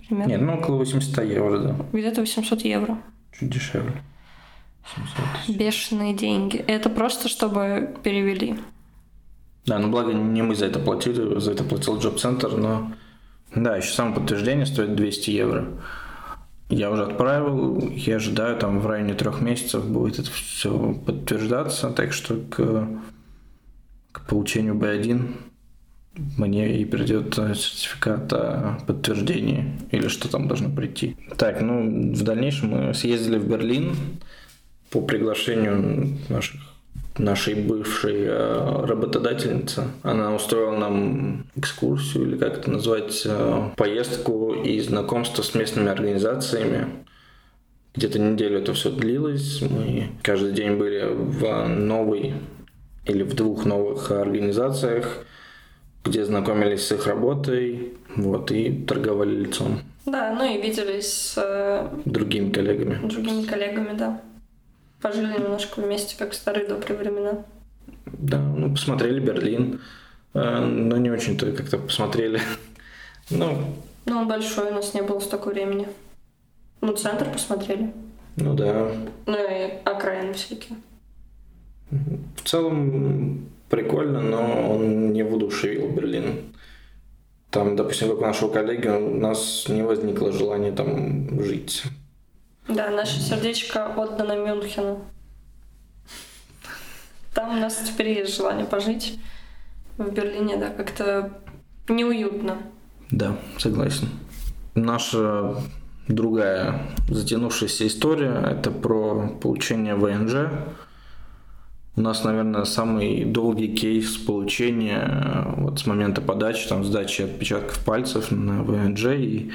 примерно. 0.09 0.31
Нет, 0.31 0.41
ну 0.41 0.55
около 0.55 0.77
800 0.77 1.25
евро, 1.25 1.59
да. 1.59 1.77
Где-то 1.93 2.23
800 2.23 2.62
евро. 2.62 2.99
Чуть 3.38 3.50
дешевле. 3.50 4.03
700 4.95 5.57
Бешеные 5.57 6.14
деньги. 6.14 6.57
Это 6.57 6.90
просто, 6.90 7.28
чтобы 7.28 7.97
перевели. 8.02 8.57
Да, 9.66 9.78
ну 9.78 9.90
благо 9.90 10.12
не 10.12 10.42
мы 10.42 10.54
за 10.54 10.66
это 10.66 10.78
платили, 10.78 11.38
за 11.38 11.52
это 11.52 11.64
платил 11.64 11.99
Джоб-центр, 11.99 12.57
но 12.57 12.92
да, 13.54 13.76
еще 13.76 13.92
само 13.92 14.14
подтверждение 14.14 14.66
стоит 14.66 14.95
200 14.95 15.30
евро. 15.30 15.68
Я 16.71 16.90
уже 16.90 17.04
отправил, 17.04 17.78
я 17.97 18.16
ожидаю, 18.16 18.59
там 18.59 18.80
в 18.80 18.87
районе 18.87 19.14
трех 19.14 19.40
месяцев 19.40 19.87
будет 19.87 20.18
это 20.18 20.30
все 20.30 20.95
подтверждаться, 20.95 21.90
так 21.90 22.12
что 22.12 22.37
к, 22.37 22.88
к 24.12 24.26
получению 24.26 24.75
B1 24.75 25.35
мне 26.37 26.80
и 26.80 26.85
придет 26.85 27.35
сертификат 27.35 28.33
о 28.33 28.78
подтверждении 28.87 29.78
или 29.92 30.09
что 30.09 30.28
там 30.28 30.49
должно 30.49 30.68
прийти. 30.68 31.16
Так, 31.37 31.62
ну 31.62 32.12
в 32.12 32.23
дальнейшем 32.23 32.71
мы 32.71 32.95
съездили 32.95 33.38
в 33.38 33.49
Берлин 33.49 33.95
по 34.90 35.00
приглашению 35.00 36.18
наших 36.28 36.61
нашей 37.18 37.54
бывшей 37.54 38.25
э, 38.26 38.85
работодательницы. 38.87 39.85
Она 40.02 40.35
устроила 40.35 40.76
нам 40.76 41.47
экскурсию, 41.57 42.25
или 42.28 42.37
как 42.37 42.59
это 42.59 42.71
назвать, 42.71 43.23
э, 43.25 43.71
поездку 43.76 44.54
и 44.54 44.80
знакомство 44.80 45.42
с 45.42 45.54
местными 45.54 45.90
организациями. 45.90 46.87
Где-то 47.95 48.18
неделю 48.18 48.59
это 48.59 48.73
все 48.75 48.90
длилось. 48.90 49.62
Мы 49.62 50.11
каждый 50.23 50.52
день 50.52 50.76
были 50.76 51.07
в 51.09 51.66
новой 51.66 52.35
или 53.07 53.23
в 53.23 53.35
двух 53.35 53.64
новых 53.64 54.11
организациях, 54.11 55.25
где 56.04 56.25
знакомились 56.25 56.87
с 56.87 56.92
их 56.92 57.07
работой, 57.07 57.95
вот, 58.14 58.52
и 58.52 58.73
торговали 58.73 59.35
лицом. 59.35 59.80
Да, 60.07 60.35
ну 60.35 60.45
и 60.45 60.62
виделись 60.62 61.12
с 61.12 61.35
э, 61.37 61.88
другими 62.04 62.50
коллегами. 62.50 63.00
Другими 63.02 63.45
коллегами, 63.45 63.97
да 63.99 64.21
пожили 65.00 65.33
немножко 65.33 65.81
вместе, 65.81 66.17
как 66.19 66.33
в 66.33 66.35
старые 66.35 66.67
добрые 66.67 66.99
времена. 66.99 67.45
Да, 68.07 68.38
ну, 68.38 68.71
посмотрели 68.71 69.21
Берлин, 69.21 69.81
э, 70.35 70.59
но 70.61 70.97
не 70.97 71.11
очень-то 71.11 71.52
как-то 71.52 71.78
посмотрели. 71.78 72.40
Ну, 73.31 73.59
ну, 74.07 74.21
он 74.21 74.26
большой, 74.26 74.71
у 74.71 74.75
нас 74.75 74.95
не 74.95 75.02
было 75.02 75.21
столько 75.21 75.49
времени. 75.49 75.87
Ну, 76.81 76.97
центр 76.97 77.31
посмотрели. 77.31 77.93
Ну 78.37 78.55
да. 78.55 78.90
Ну 79.26 79.37
и 79.37 79.83
окраины 79.85 80.33
всякие. 80.33 80.78
В 81.90 82.49
целом 82.49 83.50
прикольно, 83.69 84.23
но 84.23 84.73
он 84.73 85.12
не 85.12 85.23
воодушевил 85.23 85.90
Берлин. 85.90 86.55
Там, 87.50 87.76
допустим, 87.76 88.09
как 88.09 88.19
у 88.19 88.23
нашего 88.23 88.50
коллеги, 88.50 88.88
у 88.88 89.14
нас 89.14 89.67
не 89.69 89.83
возникло 89.83 90.33
желания 90.33 90.73
там 90.73 91.43
жить. 91.43 91.83
Да, 92.69 92.91
наше 92.91 93.21
сердечко 93.21 93.87
отдано 93.97 94.37
Мюнхену. 94.37 95.05
Там 97.33 97.57
у 97.57 97.61
нас 97.61 97.77
теперь 97.87 98.11
есть 98.11 98.37
желание 98.37 98.67
пожить. 98.67 99.19
В 99.97 100.11
Берлине, 100.11 100.57
да, 100.57 100.71
как-то 100.71 101.41
неуютно. 101.89 102.59
Да, 103.11 103.37
согласен. 103.59 104.09
Наша 104.75 105.57
другая 106.09 106.83
затянувшаяся 107.09 107.87
история– 107.87 108.45
это 108.51 108.71
про 108.71 109.29
получение 109.41 109.95
ВНЖ. 109.95 110.51
У 111.97 112.01
нас, 112.01 112.23
наверное, 112.23 112.65
самый 112.65 113.25
долгий 113.25 113.75
кейс 113.75 114.17
получения 114.19 115.55
вот 115.57 115.81
с 115.81 115.87
момента 115.87 116.21
подачи, 116.21 116.69
там, 116.69 116.85
сдачи 116.85 117.23
отпечатков 117.23 117.85
пальцев 117.85 118.31
на 118.31 118.63
ВНЖ 118.63 119.07
и 119.17 119.53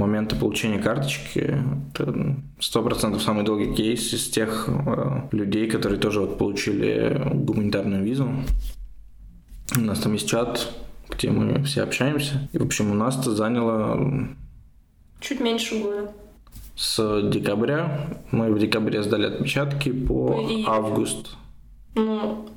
момента 0.00 0.34
получения 0.34 0.78
карточки. 0.78 1.62
Это 1.94 2.36
сто 2.58 2.82
процентов 2.82 3.22
самый 3.22 3.44
долгий 3.44 3.74
кейс 3.74 4.12
из 4.12 4.28
тех 4.28 4.68
э, 4.68 5.28
людей, 5.30 5.70
которые 5.70 6.00
тоже 6.00 6.20
вот 6.20 6.38
получили 6.38 7.30
гуманитарную 7.32 8.02
визу. 8.02 8.28
У 9.76 9.80
нас 9.80 10.00
там 10.00 10.14
есть 10.14 10.28
чат, 10.28 10.72
где 11.08 11.30
мы 11.30 11.62
все 11.64 11.82
общаемся. 11.82 12.48
И, 12.52 12.58
в 12.58 12.64
общем, 12.64 12.90
у 12.90 12.94
нас 12.94 13.18
это 13.20 13.34
заняло... 13.34 14.28
Чуть 15.20 15.40
меньше 15.40 15.78
года. 15.80 16.12
С 16.74 17.30
декабря. 17.30 18.08
Мы 18.30 18.52
в 18.52 18.58
декабре 18.58 19.02
сдали 19.02 19.26
отпечатки 19.26 19.92
по 19.92 20.40
И... 20.48 20.64
август. 20.66 21.36
Ну, 21.94 22.48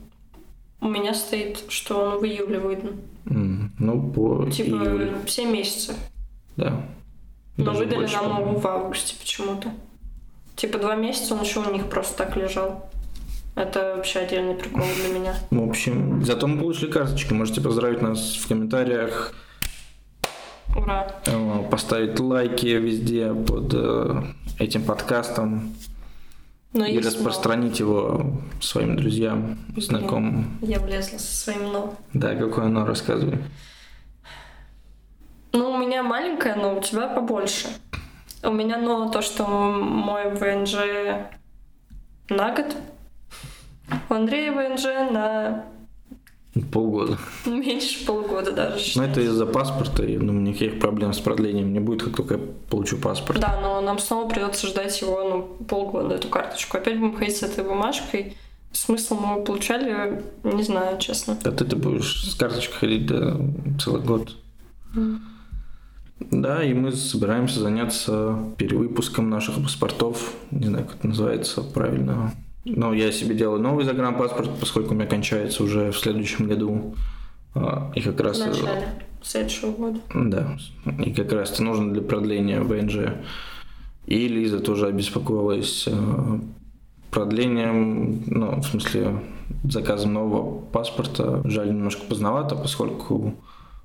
у 0.79 0.87
меня 0.87 1.13
стоит, 1.13 1.65
что 1.67 1.99
он 1.99 2.19
в 2.19 2.25
июле 2.25 2.59
выдан. 2.59 2.91
Mm, 3.25 3.69
ну, 3.79 4.11
по 4.11 4.49
Типа 4.49 4.75
июлю. 4.75 5.17
7 5.27 5.51
месяцев. 5.51 5.95
Да. 6.55 6.85
Но 7.57 7.65
Даже 7.65 7.79
выдали 7.79 8.07
нам 8.11 8.41
его 8.41 8.59
в 8.59 8.67
августе 8.67 9.15
почему-то. 9.19 9.71
Типа 10.55 10.77
два 10.77 10.95
месяца 10.95 11.33
он 11.33 11.41
еще 11.41 11.59
у 11.59 11.71
них 11.71 11.89
просто 11.89 12.17
так 12.17 12.35
лежал. 12.35 12.89
Это 13.55 13.95
вообще 13.97 14.19
отдельный 14.19 14.55
прикол 14.55 14.85
для 14.95 15.19
меня. 15.19 15.35
В 15.51 15.69
общем, 15.69 16.23
зато 16.25 16.47
мы 16.47 16.59
получили 16.59 16.89
карточки. 16.89 17.33
Можете 17.33 17.61
поздравить 17.61 18.01
нас 18.01 18.35
в 18.35 18.47
комментариях. 18.47 19.33
Ура! 20.75 21.07
Э, 21.27 21.63
поставить 21.69 22.19
лайки 22.19 22.65
везде 22.65 23.31
под 23.31 23.71
э, 23.75 24.23
этим 24.57 24.83
подкастом. 24.83 25.75
Но 26.73 26.87
и 26.87 26.97
распространить 26.97 27.79
его 27.79 28.41
своим 28.59 28.97
друзьям, 28.97 29.59
знакомым. 29.77 30.57
Я 30.61 30.79
влезла 30.79 31.19
со 31.19 31.35
своим 31.35 31.71
но. 31.71 31.95
Да, 32.13 32.33
какое 32.33 32.65
оно, 32.65 32.83
рассказывай. 32.83 33.37
Ну, 35.53 35.71
у 35.71 35.77
меня 35.77 36.03
маленькое, 36.03 36.55
но 36.55 36.77
у 36.77 36.81
тебя 36.81 37.07
побольше. 37.07 37.67
У 38.41 38.51
меня, 38.51 38.77
ну, 38.77 39.09
то, 39.09 39.21
что 39.21 39.45
мой 39.45 40.31
ВНЖ 40.31 40.75
на 42.29 42.55
год. 42.55 42.75
У 44.09 44.13
Андрея 44.13 44.51
ВНЖ 44.51 44.83
на 45.11 45.65
Полгода. 46.71 47.17
Меньше 47.47 48.05
полгода 48.05 48.51
даже. 48.51 48.77
Считается. 48.77 49.21
это 49.21 49.21
из-за 49.21 49.47
паспорта, 49.47 50.03
я 50.03 50.19
думаю, 50.19 50.41
никаких 50.41 50.79
проблем 50.79 51.11
с 51.11 51.19
продлением 51.19 51.73
не 51.73 51.79
будет, 51.79 52.03
как 52.03 52.15
только 52.15 52.35
я 52.35 52.41
получу 52.69 52.97
паспорт. 52.97 53.39
Да, 53.39 53.59
но 53.59 53.81
нам 53.81 53.97
снова 53.97 54.29
придется 54.29 54.67
ждать 54.67 55.01
его 55.01 55.23
ну, 55.23 55.65
полгода, 55.65 56.13
эту 56.13 56.27
карточку. 56.27 56.77
Опять 56.77 56.99
будем 56.99 57.17
ходить 57.17 57.37
с 57.37 57.43
этой 57.43 57.63
бумажкой. 57.63 58.37
Смысл 58.71 59.15
мы 59.15 59.33
его 59.33 59.43
получали, 59.43 60.23
не 60.43 60.63
знаю, 60.63 60.99
честно. 60.99 61.37
А 61.43 61.51
ты, 61.51 61.65
ты 61.65 61.75
будешь 61.75 62.31
с 62.31 62.35
карточкой 62.35 62.77
ходить 62.77 63.07
да, 63.07 63.35
целый 63.79 64.01
год. 64.03 64.35
Да, 66.19 66.63
и 66.63 66.73
мы 66.73 66.91
собираемся 66.91 67.59
заняться 67.59 68.37
перевыпуском 68.57 69.29
наших 69.29 69.55
паспортов. 69.55 70.33
Не 70.51 70.67
знаю, 70.67 70.85
как 70.85 70.95
это 70.97 71.07
называется 71.07 71.61
правильно. 71.61 72.33
Но 72.65 72.93
я 72.93 73.11
себе 73.11 73.35
делаю 73.35 73.61
новый 73.61 73.83
загранпаспорт, 73.83 74.49
поскольку 74.59 74.93
у 74.93 74.95
меня 74.95 75.05
кончается 75.05 75.63
уже 75.63 75.91
в 75.91 75.97
следующем 75.97 76.47
году. 76.47 76.95
А, 77.55 77.91
И 77.95 78.01
как 78.01 78.19
В 78.19 78.21
раз... 78.21 78.39
э, 78.39 78.47
начале 78.47 78.87
следующего 79.21 79.71
года. 79.71 79.99
Да, 80.13 80.57
и 81.03 81.13
как 81.13 81.31
раз 81.33 81.51
это 81.51 81.63
нужно 81.63 81.91
для 81.93 82.01
продления 82.01 82.61
ВНЖ. 82.61 83.15
И 84.05 84.27
Лиза 84.27 84.59
тоже 84.59 84.87
обеспокоилась 84.87 85.85
э, 85.87 86.39
продлением, 87.11 88.23
ну, 88.27 88.59
в 88.61 88.63
смысле, 88.65 89.19
заказом 89.63 90.13
нового 90.13 90.59
паспорта. 90.59 91.41
Жаль, 91.45 91.69
немножко 91.69 92.01
поздновато, 92.07 92.55
поскольку 92.55 93.35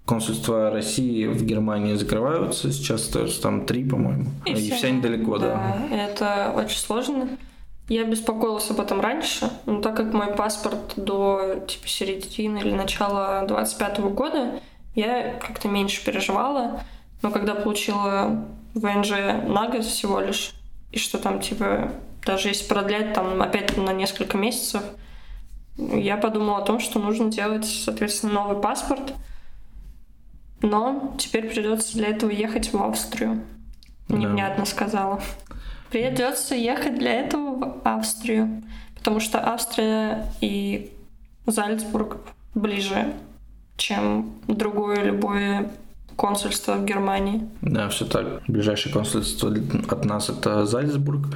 консульства 0.08 0.70
России 0.70 1.26
в 1.26 1.44
Германии 1.44 1.94
закрываются. 1.94 2.72
Сейчас 2.72 3.12
там 3.42 3.66
три, 3.66 3.84
по-моему. 3.84 4.24
И, 4.46 4.54
все 4.54 4.90
недалеко, 4.90 5.36
да. 5.36 5.76
Это 5.92 6.52
очень 6.56 6.78
сложно. 6.78 7.28
Я 7.88 8.04
беспокоилась 8.04 8.70
об 8.70 8.80
этом 8.80 9.00
раньше, 9.00 9.50
но 9.66 9.80
так 9.80 9.96
как 9.96 10.12
мой 10.12 10.34
паспорт 10.34 10.94
до 10.96 11.64
типа 11.66 11.88
середины 11.88 12.58
или 12.58 12.72
начала 12.72 13.44
25 13.46 14.00
года, 14.00 14.60
я 14.94 15.34
как-то 15.34 15.68
меньше 15.68 16.04
переживала. 16.04 16.80
Но 17.22 17.30
когда 17.30 17.54
получила 17.54 18.44
ВНЖ 18.74 19.10
на 19.46 19.68
год 19.68 19.84
всего 19.84 20.20
лишь, 20.20 20.52
и 20.90 20.98
что 20.98 21.18
там 21.18 21.40
типа 21.40 21.92
даже 22.24 22.48
если 22.48 22.66
продлять 22.66 23.14
там 23.14 23.40
опять 23.42 23.76
на 23.76 23.92
несколько 23.92 24.36
месяцев, 24.36 24.82
я 25.76 26.16
подумала 26.16 26.58
о 26.58 26.62
том, 26.62 26.80
что 26.80 26.98
нужно 26.98 27.30
делать, 27.30 27.64
соответственно, 27.64 28.32
новый 28.34 28.60
паспорт. 28.60 29.14
Но 30.62 31.14
теперь 31.18 31.48
придется 31.48 31.96
для 31.96 32.08
этого 32.08 32.30
ехать 32.30 32.72
в 32.72 32.82
Австрию. 32.82 33.42
Да. 34.08 34.16
Невнятно 34.16 34.64
сказала. 34.64 35.20
Придется 35.90 36.54
ехать 36.54 36.98
для 36.98 37.12
этого 37.12 37.54
в 37.56 37.80
Австрию. 37.84 38.62
Потому 38.96 39.20
что 39.20 39.46
Австрия 39.46 40.26
и 40.40 40.92
Зальцбург 41.46 42.18
ближе, 42.54 43.14
чем 43.76 44.32
другое 44.48 45.04
любое 45.04 45.70
консульство 46.16 46.74
в 46.74 46.84
Германии. 46.84 47.48
Да, 47.62 47.88
все 47.88 48.04
так. 48.04 48.42
Ближайшее 48.48 48.92
консульство 48.92 49.54
от 49.88 50.04
нас 50.04 50.28
это 50.28 50.66
Зальцбург. 50.66 51.28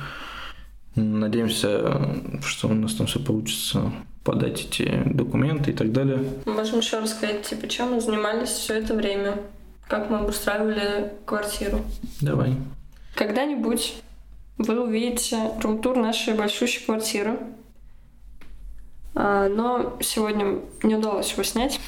Надеемся, 0.97 2.11
что 2.45 2.69
у 2.69 2.75
нас 2.75 2.95
там 2.95 3.07
все 3.07 3.21
получится 3.21 3.93
подать 4.25 4.61
эти 4.61 5.02
документы 5.07 5.73
и 5.73 5.75
так 5.75 5.93
далее. 5.93 6.25
Можем 6.47 6.79
еще 6.79 6.99
рассказать, 7.00 7.43
типа, 7.43 7.69
чем 7.69 7.93
мы 7.93 8.00
занимались 8.00 8.50
все 8.50 8.75
это 8.75 8.95
время, 8.95 9.38
как 9.88 10.11
мы 10.11 10.19
обустраивали 10.19 11.12
квартиру. 11.25 11.81
Давай. 12.21 12.55
Когда-нибудь 13.14 13.95
вы 14.59 14.81
увидите 14.81 15.37
рум-тур 15.61 15.97
нашей 15.97 16.35
большущей 16.35 16.85
квартиры. 16.85 17.38
А, 19.14 19.49
Но 19.49 19.99
сегодня 20.00 20.61
не 20.83 20.97
удалось 20.97 21.33
его 21.33 21.43
снять. 21.43 21.81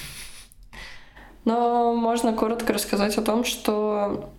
Но 1.45 1.95
можно 1.95 2.33
коротко 2.33 2.73
рассказать 2.73 3.17
о 3.19 3.23
том, 3.23 3.45
что 3.45 4.31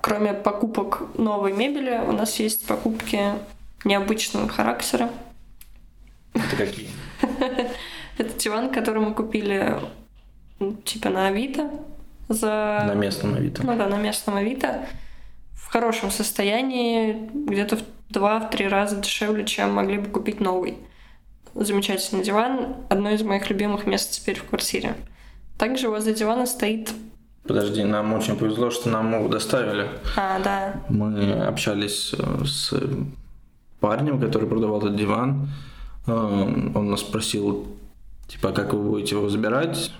кроме 0.00 0.32
покупок 0.32 1.02
новой 1.18 1.52
мебели, 1.52 2.00
у 2.06 2.12
нас 2.12 2.38
есть 2.38 2.66
покупки 2.66 3.20
необычного 3.84 4.48
характера. 4.48 5.10
Это 6.34 6.56
какие? 6.56 6.88
Это 8.18 8.38
диван, 8.38 8.70
который 8.70 9.02
мы 9.02 9.14
купили 9.14 9.78
м, 10.60 10.76
типа 10.82 11.08
на 11.10 11.28
Авито 11.28 11.70
за... 12.28 12.84
На 12.86 12.94
местном 12.94 13.34
Авито. 13.34 13.64
Ну 13.66 13.76
да, 13.76 13.86
на 13.88 13.96
местном 13.96 14.36
Авито. 14.36 14.86
В 15.54 15.68
хорошем 15.72 16.10
состоянии, 16.10 17.28
где-то 17.32 17.76
в 17.76 17.82
два-три 18.08 18.68
раза 18.68 18.96
дешевле, 18.96 19.44
чем 19.44 19.72
могли 19.72 19.98
бы 19.98 20.08
купить 20.08 20.40
новый. 20.40 20.76
Замечательный 21.54 22.22
диван. 22.22 22.76
Одно 22.88 23.10
из 23.10 23.22
моих 23.22 23.48
любимых 23.50 23.86
мест 23.86 24.12
теперь 24.12 24.38
в 24.38 24.44
квартире. 24.44 24.94
Также 25.58 25.88
возле 25.88 26.14
дивана 26.14 26.46
стоит... 26.46 26.92
Подожди, 27.44 27.82
нам 27.84 28.12
очень 28.12 28.36
повезло, 28.36 28.70
что 28.70 28.90
нам 28.90 29.12
его 29.14 29.28
доставили. 29.28 29.88
А, 30.16 30.38
да, 30.40 30.74
Мы 30.88 31.32
общались 31.32 32.14
э, 32.16 32.44
с 32.44 32.72
парнем, 33.80 34.20
который 34.20 34.46
продавал 34.46 34.78
этот 34.78 34.94
диван. 34.96 35.48
Э, 36.10 36.70
Он 36.74 36.90
нас 36.90 37.00
спросил, 37.00 37.66
типа, 38.28 38.50
«А 38.50 38.52
как 38.52 38.72
вы 38.72 38.82
будете 38.82 39.16
его 39.16 39.28
забирать? 39.28 39.92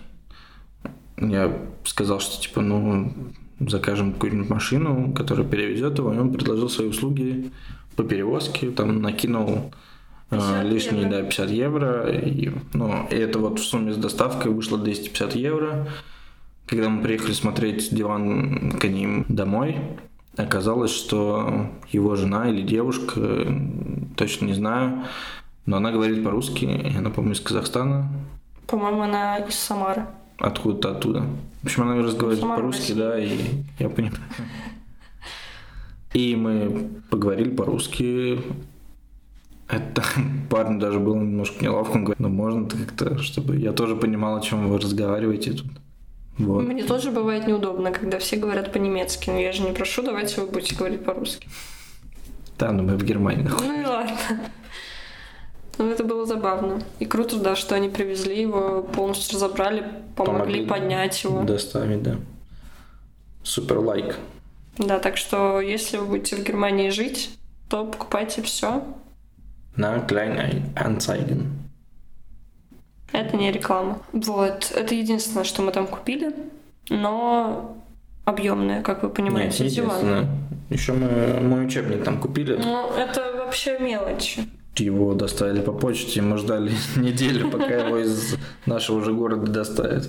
Я 1.17 1.57
сказал, 1.85 2.21
что, 2.21 2.41
типа, 2.41 2.61
ну, 2.63 3.13
закажем 3.61 4.13
какую-нибудь 4.13 4.49
машину, 4.49 5.13
которая 5.15 5.47
перевезет 5.47 5.99
его. 5.99 6.13
И 6.13 6.19
он 6.19 6.33
предложил 6.33 6.69
свои 6.69 6.89
услуги 6.89 7.51
по 7.97 8.05
перевозке, 8.05 8.71
там 8.71 9.03
накинул 9.03 9.73
э, 10.31 10.37
50 10.37 10.65
лишние, 10.65 11.03
евро. 11.03 11.17
да, 11.17 11.23
50 11.23 11.51
евро. 11.51 12.11
И, 12.11 12.51
ну, 12.73 13.07
и 13.11 13.17
это 13.17 13.39
вот 13.39 13.59
в 13.59 13.65
сумме 13.65 13.93
с 13.93 13.97
доставкой 13.97 14.53
вышло 14.53 14.79
250 14.79 15.35
евро. 15.35 15.89
Когда 16.67 16.89
мы 16.89 17.03
приехали 17.03 17.33
смотреть 17.33 17.95
диван 17.95 18.73
к 18.79 18.85
ним 18.85 19.27
домой, 19.29 19.77
оказалось, 20.37 20.95
что 20.95 21.69
его 21.91 22.15
жена 22.17 22.49
или 22.49 22.63
девушка, 22.63 23.21
э, 23.21 23.61
точно 24.17 24.47
не 24.47 24.55
знаю, 24.55 25.05
но 25.71 25.77
она 25.77 25.93
говорит 25.93 26.25
по-русски, 26.25 26.93
она, 26.97 27.11
по-моему, 27.11 27.35
из 27.35 27.41
Казахстана, 27.41 28.09
по-моему, 28.67 29.03
она 29.03 29.37
из 29.37 29.55
Самары. 29.55 30.05
откуда-то 30.39 30.97
оттуда. 30.97 31.23
В 31.63 31.67
общем, 31.67 31.83
она 31.85 31.95
разговаривает 32.03 32.41
Самара, 32.41 32.59
по-русски, 32.59 32.91
да, 32.91 33.17
и 33.17 33.39
я 33.79 33.89
понимаю. 33.89 34.19
И 36.13 36.35
мы 36.35 36.91
поговорили 37.09 37.51
по-русски. 37.51 38.41
Это 39.69 40.03
парню 40.51 40.81
даже 40.81 40.99
было 40.99 41.15
немножко 41.15 41.63
неловко. 41.63 41.93
Он 41.93 42.03
говорит, 42.03 42.19
ну 42.19 42.29
можно-то 42.31 42.77
как-то, 42.77 43.19
чтобы 43.19 43.57
я 43.57 43.73
тоже 43.73 43.95
понимал, 43.95 44.39
о 44.39 44.41
чем 44.41 44.69
вы 44.69 44.77
разговариваете 44.77 45.53
тут. 45.53 45.69
Вот. 46.39 46.65
Мне 46.65 46.83
тоже 46.83 47.13
бывает 47.13 47.47
неудобно, 47.47 47.93
когда 47.93 48.19
все 48.19 48.37
говорят 48.37 48.73
по-немецки. 48.73 49.31
Но 49.31 49.39
я 49.39 49.53
же 49.53 49.63
не 49.63 49.71
прошу, 49.71 50.03
давайте 50.03 50.41
вы 50.41 50.49
будете 50.49 50.75
говорить 50.75 51.05
по-русски. 51.05 51.49
Да, 52.59 52.73
но 52.73 52.83
мы 52.83 52.97
в 52.97 53.05
Германии 53.05 53.45
находимся. 53.45 53.73
Ну 53.73 53.81
и 53.81 53.85
ладно. 53.85 54.17
Ну, 55.81 55.91
это 55.91 56.05
было 56.05 56.27
забавно. 56.27 56.83
И 56.99 57.07
круто, 57.07 57.39
да, 57.39 57.57
что 57.57 57.75
они 57.75 57.89
привезли 57.89 58.39
его, 58.39 58.83
полностью 58.83 59.37
разобрали, 59.37 59.81
помогли, 60.15 60.65
Помогли. 60.65 60.67
поднять 60.67 61.25
его. 61.25 61.43
Доставить, 61.43 62.03
да. 62.03 62.17
Супер 63.43 63.79
лайк. 63.79 64.19
Да, 64.77 64.99
так 64.99 65.17
что 65.17 65.59
если 65.59 65.97
вы 65.97 66.05
будете 66.05 66.37
в 66.37 66.45
Германии 66.45 66.91
жить, 66.91 67.31
то 67.71 67.87
покупайте 67.87 68.43
все. 68.43 68.85
На 69.75 69.97
Klein 69.97 70.75
Anzeigen. 70.75 71.47
Это 73.13 73.39
не 73.39 73.51
реклама. 73.51 74.01
Вот, 74.13 74.71
это 74.77 74.95
единственное, 74.95 75.45
что 75.45 75.63
мы 75.63 75.73
там 75.73 75.87
купили, 75.87 76.35
но 76.91 77.75
объемное, 78.27 78.83
как 78.83 79.03
вы 79.03 79.09
понимаете, 79.09 79.65
Нет, 79.65 79.73
диван. 79.73 79.89
единственное. 79.97 80.29
Еще 80.69 80.93
мы 80.93 81.41
мой 81.41 81.65
учебник 81.65 82.05
там 82.05 82.21
купили. 82.21 82.57
Ну, 82.57 82.91
это 82.93 83.33
вообще 83.39 83.79
мелочи. 83.79 84.43
Его 84.81 85.15
доставили 85.15 85.61
по 85.61 85.73
почте, 85.73 86.23
мы 86.23 86.39
ждали 86.39 86.73
неделю, 86.97 87.51
пока 87.51 87.67
его 87.67 87.99
из 87.99 88.37
нашего 88.67 89.05
же 89.05 89.13
города 89.13 89.47
доставят. 89.51 90.09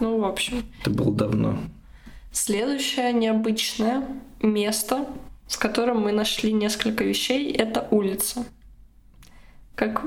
Ну, 0.00 0.20
в 0.20 0.24
общем. 0.24 0.64
Это 0.82 0.90
было 0.90 1.14
давно. 1.14 1.58
Следующее 2.30 3.12
необычное 3.14 4.06
место, 4.42 5.06
в 5.48 5.58
котором 5.58 6.02
мы 6.02 6.12
нашли 6.12 6.52
несколько 6.52 7.04
вещей, 7.04 7.50
это 7.52 7.88
улица. 7.90 8.44
Как... 9.74 10.02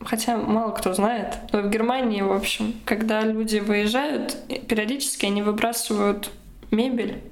Хотя 0.00 0.36
мало 0.36 0.72
кто 0.72 0.92
знает, 0.92 1.38
но 1.52 1.62
в 1.62 1.70
Германии, 1.70 2.20
в 2.20 2.32
общем, 2.32 2.74
когда 2.84 3.22
люди 3.22 3.56
выезжают, 3.56 4.36
периодически 4.68 5.24
они 5.24 5.40
выбрасывают 5.40 6.30
мебель, 6.70 7.22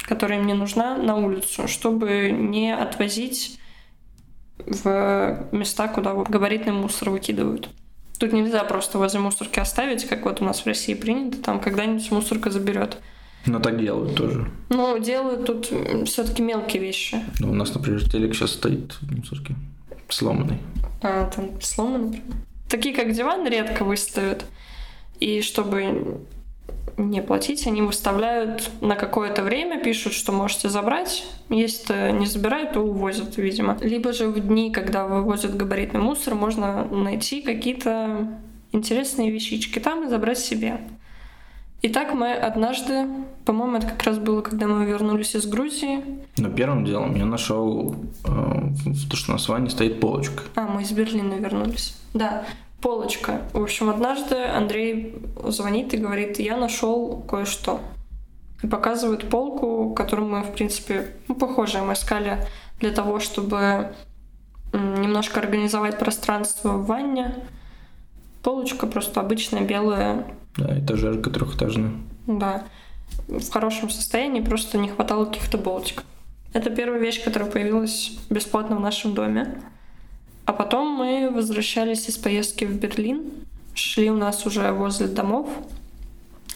которая 0.00 0.40
им 0.40 0.46
не 0.46 0.54
нужна, 0.54 0.96
на 0.96 1.16
улицу, 1.16 1.68
чтобы 1.68 2.32
не 2.32 2.74
отвозить 2.74 3.60
в 4.58 5.46
места, 5.52 5.88
куда 5.88 6.14
габаритный 6.14 6.72
мусор 6.72 7.10
выкидывают. 7.10 7.68
Тут 8.18 8.32
нельзя 8.32 8.64
просто 8.64 8.98
возле 8.98 9.20
мусорки 9.20 9.60
оставить, 9.60 10.06
как 10.06 10.24
вот 10.24 10.40
у 10.40 10.44
нас 10.44 10.60
в 10.60 10.66
России 10.66 10.94
принято, 10.94 11.38
там 11.38 11.60
когда-нибудь 11.60 12.10
мусорка 12.10 12.50
заберет. 12.50 12.98
Но 13.44 13.60
так 13.60 13.78
делают 13.78 14.16
тоже. 14.16 14.50
Ну, 14.70 14.98
делают 14.98 15.46
тут 15.46 15.70
все-таки 16.06 16.42
мелкие 16.42 16.82
вещи. 16.82 17.22
Ну, 17.38 17.50
у 17.50 17.54
нас, 17.54 17.72
например, 17.74 18.02
телек 18.08 18.34
сейчас 18.34 18.52
стоит 18.52 18.94
в 19.00 19.16
мусорке. 19.16 19.54
Сломанный. 20.08 20.58
А, 21.02 21.30
там 21.30 21.60
сломано 21.60 22.12
прям. 22.12 22.24
такие 22.68 22.94
как 22.94 23.12
диван 23.12 23.46
редко 23.46 23.84
выставят. 23.84 24.44
И 25.20 25.42
чтобы 25.42 26.20
не 26.96 27.20
платить, 27.22 27.66
они 27.66 27.82
выставляют 27.82 28.70
на 28.80 28.96
какое-то 28.96 29.42
время, 29.42 29.82
пишут, 29.82 30.12
что 30.12 30.32
можете 30.32 30.68
забрать. 30.68 31.26
Если 31.48 32.12
не 32.12 32.26
забирают, 32.26 32.72
то 32.72 32.80
увозят, 32.80 33.36
видимо. 33.36 33.76
Либо 33.80 34.12
же 34.12 34.28
в 34.28 34.40
дни, 34.40 34.70
когда 34.70 35.06
вывозят 35.06 35.56
габаритный 35.56 36.00
мусор, 36.00 36.34
можно 36.34 36.84
найти 36.84 37.42
какие-то 37.42 38.28
интересные 38.72 39.30
вещички 39.30 39.78
там 39.78 40.04
и 40.04 40.08
забрать 40.08 40.38
себе. 40.38 40.80
И 41.82 41.88
так 41.88 42.14
мы 42.14 42.32
однажды, 42.32 43.06
по-моему, 43.44 43.76
это 43.76 43.88
как 43.88 44.02
раз 44.04 44.18
было, 44.18 44.40
когда 44.40 44.66
мы 44.66 44.86
вернулись 44.86 45.36
из 45.36 45.46
Грузии. 45.46 46.02
Но 46.38 46.48
первым 46.48 46.84
делом 46.84 47.14
я 47.14 47.26
нашел, 47.26 47.94
э, 48.24 48.28
то, 49.10 49.16
что 49.16 49.32
на 49.32 49.38
сване 49.38 49.68
стоит 49.68 50.00
полочка. 50.00 50.42
А, 50.54 50.66
мы 50.66 50.82
из 50.82 50.90
Берлина 50.92 51.34
вернулись. 51.34 51.96
Да, 52.14 52.44
полочка. 52.80 53.42
В 53.52 53.62
общем, 53.62 53.90
однажды 53.90 54.36
Андрей 54.36 55.14
звонит 55.44 55.94
и 55.94 55.96
говорит, 55.96 56.38
я 56.38 56.56
нашел 56.56 57.22
кое-что. 57.22 57.80
И 58.62 58.66
показывает 58.66 59.28
полку, 59.28 59.94
которую 59.94 60.28
мы, 60.28 60.42
в 60.42 60.52
принципе, 60.52 61.12
ну, 61.28 61.34
похожие 61.34 61.82
мы 61.82 61.92
искали 61.92 62.46
для 62.80 62.90
того, 62.90 63.20
чтобы 63.20 63.94
немножко 64.72 65.40
организовать 65.40 65.98
пространство 65.98 66.70
в 66.72 66.86
ванне. 66.86 67.34
Полочка 68.42 68.86
просто 68.86 69.20
обычная 69.20 69.62
белая. 69.62 70.26
Да, 70.56 70.78
этажерка 70.78 71.30
трехэтажная. 71.30 71.92
Да. 72.26 72.64
В 73.28 73.50
хорошем 73.50 73.90
состоянии, 73.90 74.40
просто 74.40 74.78
не 74.78 74.88
хватало 74.88 75.26
каких-то 75.26 75.58
болтиков. 75.58 76.04
Это 76.52 76.70
первая 76.70 77.00
вещь, 77.00 77.22
которая 77.22 77.50
появилась 77.50 78.12
бесплатно 78.30 78.76
в 78.76 78.80
нашем 78.80 79.14
доме. 79.14 79.60
А 80.46 80.52
потом 80.52 80.88
мы 80.88 81.30
возвращались 81.30 82.08
из 82.08 82.16
поездки 82.16 82.64
в 82.64 82.78
Берлин, 82.78 83.24
шли 83.74 84.10
у 84.10 84.16
нас 84.16 84.46
уже 84.46 84.70
возле 84.72 85.08
домов, 85.08 85.48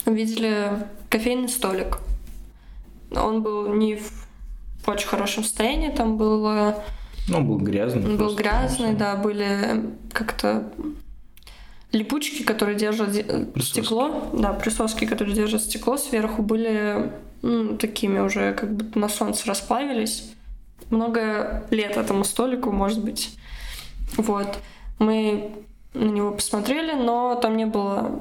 увидели 0.05 0.87
кофейный 1.09 1.49
столик. 1.49 1.99
Он 3.13 3.43
был 3.43 3.73
не 3.73 3.97
в 3.97 4.87
очень 4.87 5.07
хорошем 5.07 5.43
состоянии, 5.43 5.89
там 5.89 6.17
было... 6.17 6.81
Ну, 7.27 7.37
он 7.37 7.47
был 7.47 7.57
грязный. 7.57 8.03
Он 8.05 8.17
был 8.17 8.33
грязный, 8.33 8.93
да, 8.93 9.17
были 9.17 9.83
как-то 10.13 10.71
липучки, 11.91 12.43
которые 12.43 12.77
держат 12.77 13.11
присоски. 13.53 13.81
стекло, 13.81 14.29
да, 14.33 14.53
присоски, 14.53 15.05
которые 15.05 15.35
держат 15.35 15.61
стекло, 15.61 15.97
сверху 15.97 16.41
были 16.41 17.11
ну, 17.41 17.77
такими 17.77 18.19
уже 18.19 18.53
как 18.53 18.73
будто 18.73 18.97
на 18.97 19.09
солнце 19.09 19.47
расплавились. 19.47 20.31
Много 20.89 21.65
лет 21.71 21.97
этому 21.97 22.23
столику, 22.23 22.71
может 22.71 23.03
быть. 23.03 23.37
Вот. 24.17 24.59
Мы 24.99 25.51
на 25.93 26.09
него 26.09 26.31
посмотрели, 26.31 26.93
но 26.93 27.35
там 27.35 27.57
не 27.57 27.65
было 27.65 28.19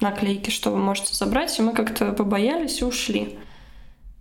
наклейки, 0.00 0.50
что 0.50 0.70
вы 0.70 0.78
можете 0.78 1.14
забрать, 1.14 1.58
и 1.58 1.62
мы 1.62 1.72
как-то 1.72 2.12
побоялись 2.12 2.80
и 2.80 2.84
ушли. 2.84 3.38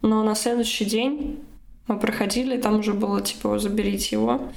Но 0.01 0.23
на 0.23 0.35
следующий 0.35 0.85
день 0.85 1.43
мы 1.87 1.99
проходили, 1.99 2.59
там 2.59 2.79
уже 2.79 2.93
было 2.93 3.21
типа 3.21 3.59
«заберите 3.59 4.15
его». 4.15 4.49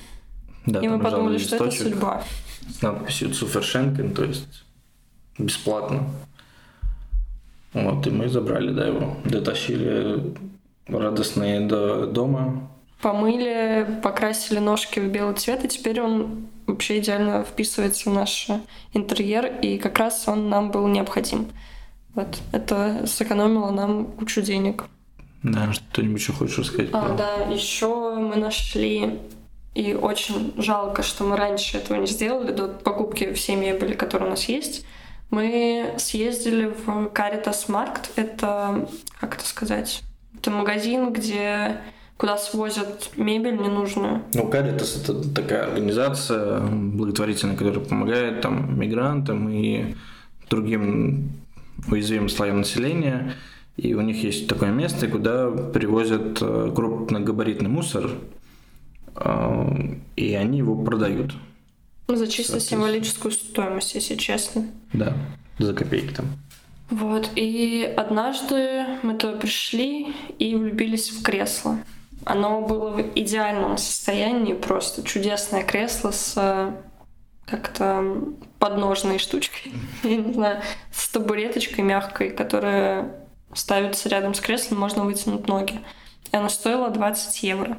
Да, 0.67 0.81
и 0.81 0.89
мы 0.89 0.99
подумали, 0.99 1.39
что 1.39 1.57
это 1.57 1.71
судьба. 1.71 2.25
С 2.69 2.83
надписью 2.83 3.33
«Цуфершенкен», 3.33 4.15
то 4.15 4.25
есть 4.25 4.65
бесплатно. 5.39 6.05
Вот, 7.73 8.07
и 8.07 8.11
мы 8.11 8.29
забрали, 8.29 8.73
да, 8.73 8.87
его. 8.87 9.17
Дотащили 9.25 10.35
радостные 10.89 11.61
до 11.61 12.07
дома 12.07 12.70
помыли, 13.01 14.01
покрасили 14.03 14.59
ножки 14.59 15.01
в 15.01 15.09
белый 15.09 15.35
цвет, 15.35 15.65
и 15.65 15.69
теперь 15.69 16.01
он 16.01 16.49
вообще 16.67 16.99
идеально 16.99 17.45
вписывается 17.45 18.11
в 18.11 18.15
наш 18.15 18.49
интерьер, 18.93 19.47
и 19.63 19.79
как 19.79 19.99
раз 19.99 20.29
он 20.29 20.49
нам 20.49 20.71
был 20.71 20.87
необходим. 20.89 21.49
Вот, 22.15 22.39
это 22.53 23.07
сэкономило 23.07 23.71
нам 23.71 24.07
кучу 24.07 24.43
денег. 24.43 24.85
Да, 25.43 25.73
что-нибудь 25.73 26.21
еще 26.21 26.33
хочешь 26.33 26.67
сказать? 26.67 26.91
А, 26.93 27.15
да, 27.17 27.53
еще 27.53 28.15
мы 28.15 28.37
нашли, 28.37 29.19
и 29.75 29.95
очень 29.95 30.53
жалко, 30.57 31.03
что 31.03 31.25
мы 31.25 31.37
раньше 31.37 31.79
этого 31.79 31.99
не 31.99 32.07
сделали, 32.07 32.53
до 32.53 32.69
покупки 32.69 33.33
всей 33.33 33.57
мебели, 33.57 33.95
которая 33.95 34.29
у 34.29 34.31
нас 34.33 34.45
есть. 34.45 34.85
Мы 35.31 35.95
съездили 35.97 36.67
в 36.67 36.89
Caritas 37.15 37.69
Markt. 37.69 38.11
Это, 38.17 38.89
как 39.21 39.37
это 39.37 39.47
сказать, 39.47 40.03
это 40.35 40.51
магазин, 40.51 41.13
где 41.13 41.81
куда 42.21 42.37
свозят 42.37 43.13
мебель 43.17 43.57
ненужную. 43.57 44.23
Ну, 44.35 44.51
Caritas— 44.51 45.01
это 45.03 45.35
такая 45.35 45.65
организация 45.65 46.61
благотворительная, 46.61 47.57
которая 47.57 47.81
помогает 47.81 48.43
там 48.43 48.79
мигрантам 48.79 49.49
и 49.49 49.95
другим 50.51 51.33
уязвимым 51.91 52.29
слоям 52.29 52.59
населения. 52.59 53.37
И 53.79 53.95
у 53.95 54.03
них 54.03 54.23
есть 54.23 54.49
такое 54.49 54.71
место, 54.71 55.09
куда 55.09 55.51
привозят 55.51 56.43
э, 56.43 56.73
крупногабаритный 56.77 57.71
мусор, 57.71 58.11
э, 59.17 59.69
и 60.17 60.35
они 60.35 60.59
его 60.59 60.77
продают. 60.77 61.33
За 62.07 62.27
чисто 62.27 62.61
символическую 62.61 63.33
стоимость, 63.33 63.95
если 63.95 64.17
честно. 64.17 64.67
Да, 64.93 65.15
за 65.59 65.73
копейки 65.73 66.13
там. 66.13 66.27
Вот, 66.91 67.31
и 67.35 67.91
однажды 67.97 68.85
мы 69.03 69.15
туда 69.15 69.39
пришли 69.39 70.09
и 70.39 70.55
влюбились 70.55 71.09
в 71.09 71.23
кресло. 71.23 71.79
Оно 72.25 72.61
было 72.61 72.91
в 72.91 73.01
идеальном 73.15 73.79
состоянии, 73.79 74.55
просто 74.55 75.03
чудесное 75.03 75.63
кресло 75.63 76.11
с 76.11 76.75
как-то 77.47 78.25
подножной 78.59 79.19
штучкой, 79.19 79.73
я 80.05 80.17
не 80.17 80.33
знаю, 80.33 80.63
с 80.93 81.09
табуреточкой 81.09 81.85
мягкой, 81.85 82.31
которая 82.31 83.27
ставится 83.53 84.09
рядом 84.09 84.35
с 84.35 84.41
креслом, 84.41 84.79
можно 84.79 85.05
вытянуть 85.05 85.49
ноги. 85.49 85.81
И 86.33 86.37
оно 86.37 86.49
стоило 86.49 86.91
20 86.91 87.43
евро. 87.43 87.79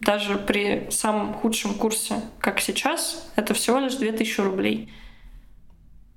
Даже 0.00 0.36
при 0.36 0.88
самом 0.90 1.34
худшем 1.34 1.74
курсе, 1.74 2.20
как 2.38 2.60
сейчас, 2.60 3.30
это 3.36 3.54
всего 3.54 3.78
лишь 3.78 3.94
2000 3.94 4.40
рублей. 4.40 4.92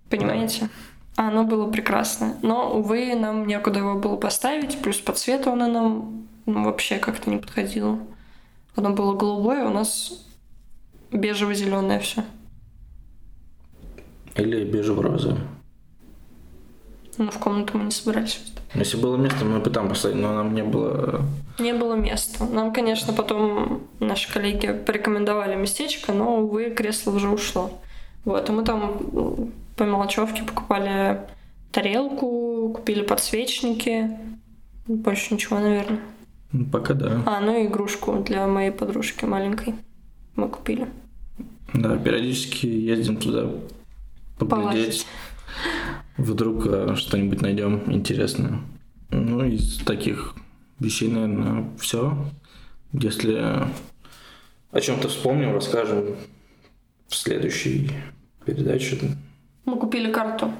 Понимаете? 0.09 0.69
А 1.15 1.27
оно 1.27 1.43
было 1.43 1.69
прекрасное. 1.69 2.37
Но, 2.41 2.77
увы, 2.77 3.15
нам 3.15 3.45
некуда 3.45 3.79
его 3.79 3.95
было 3.95 4.15
поставить, 4.15 4.81
плюс 4.81 4.97
по 4.97 5.13
цвету 5.13 5.51
оно 5.51 5.67
нам 5.67 6.28
ну, 6.53 6.63
вообще 6.65 6.97
как-то 6.97 7.29
не 7.29 7.37
подходило. 7.37 7.99
Оно 8.75 8.91
было 8.91 9.13
голубое, 9.15 9.65
у 9.65 9.69
нас 9.69 10.25
бежево-зеленое 11.11 11.99
все. 11.99 12.23
Или 14.35 14.63
бежево-розовое. 14.63 15.39
Ну, 17.17 17.29
в 17.29 17.37
комнату 17.39 17.77
мы 17.77 17.85
не 17.85 17.91
собирались. 17.91 18.39
Если 18.75 18.97
было 18.97 19.17
место, 19.17 19.43
мы 19.43 19.59
бы 19.59 19.69
там 19.69 19.89
поставили, 19.89 20.21
но 20.21 20.33
нам 20.33 20.53
не 20.53 20.63
было... 20.63 21.21
Не 21.57 21.73
было 21.73 21.95
места. 21.95 22.45
Нам, 22.45 22.71
конечно, 22.71 23.11
потом 23.13 23.81
наши 23.99 24.31
коллеги 24.31 24.71
порекомендовали 24.71 25.55
местечко, 25.55 26.13
но, 26.13 26.37
увы, 26.37 26.69
кресло 26.69 27.11
уже 27.11 27.27
ушло. 27.29 27.71
Вот, 28.25 28.47
и 28.47 28.51
мы 28.53 28.63
там 28.63 29.51
по 29.75 29.83
мелочевке 29.83 30.43
покупали 30.43 31.19
тарелку, 31.71 32.73
купили 32.75 33.01
подсвечники. 33.01 34.11
Больше 34.87 35.33
ничего, 35.33 35.59
наверное. 35.59 35.99
Ну, 36.51 36.65
пока 36.65 36.93
да. 36.93 37.21
А, 37.25 37.39
ну 37.39 37.61
и 37.61 37.67
игрушку 37.67 38.23
для 38.23 38.47
моей 38.47 38.71
подружки 38.71 39.25
маленькой 39.25 39.75
мы 40.35 40.49
купили. 40.49 40.87
Да, 41.73 41.95
периодически 41.97 42.65
ездим 42.65 43.17
туда 43.17 43.51
поглядеть. 44.37 45.05
Вдруг 46.17 46.65
э, 46.65 46.95
что-нибудь 46.95 47.41
найдем 47.41 47.91
интересное. 47.91 48.61
Ну, 49.11 49.45
из 49.45 49.77
таких 49.79 50.35
вещей, 50.79 51.09
наверное, 51.09 51.69
все. 51.79 52.17
Если 52.93 53.35
о 54.71 54.81
чем-то 54.81 55.07
вспомним, 55.07 55.53
расскажем 55.53 56.15
в 57.07 57.15
следующей 57.15 57.91
передаче. 58.45 58.99
Мы 59.65 59.77
купили 59.77 60.11
карту. 60.11 60.51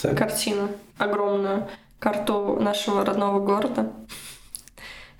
Так. 0.00 0.16
Картину. 0.16 0.68
Огромную. 0.98 1.68
Карту 1.98 2.58
нашего 2.60 3.04
родного 3.04 3.44
города 3.44 3.92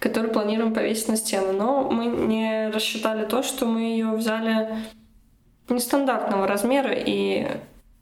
которую 0.03 0.33
планируем 0.33 0.75
повесить 0.75 1.09
на 1.09 1.17
стену. 1.17 1.53
Но 1.53 1.89
мы 1.89 2.07
не 2.07 2.71
рассчитали 2.71 3.25
то, 3.25 3.45
что 3.45 3.67
мы 3.67 3.83
ее 3.83 4.11
взяли 4.11 4.69
нестандартного 5.69 6.49
размера, 6.49 6.93
и 6.93 7.47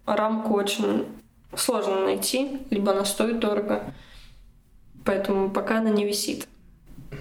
рамку 0.06 0.54
очень 0.54 1.04
сложно 1.54 2.06
найти, 2.06 2.62
либо 2.70 2.92
она 2.92 3.04
стоит 3.04 3.38
дорого. 3.38 3.82
Поэтому 5.04 5.50
пока 5.50 5.78
она 5.78 5.90
не 5.90 6.06
висит. 6.06 6.48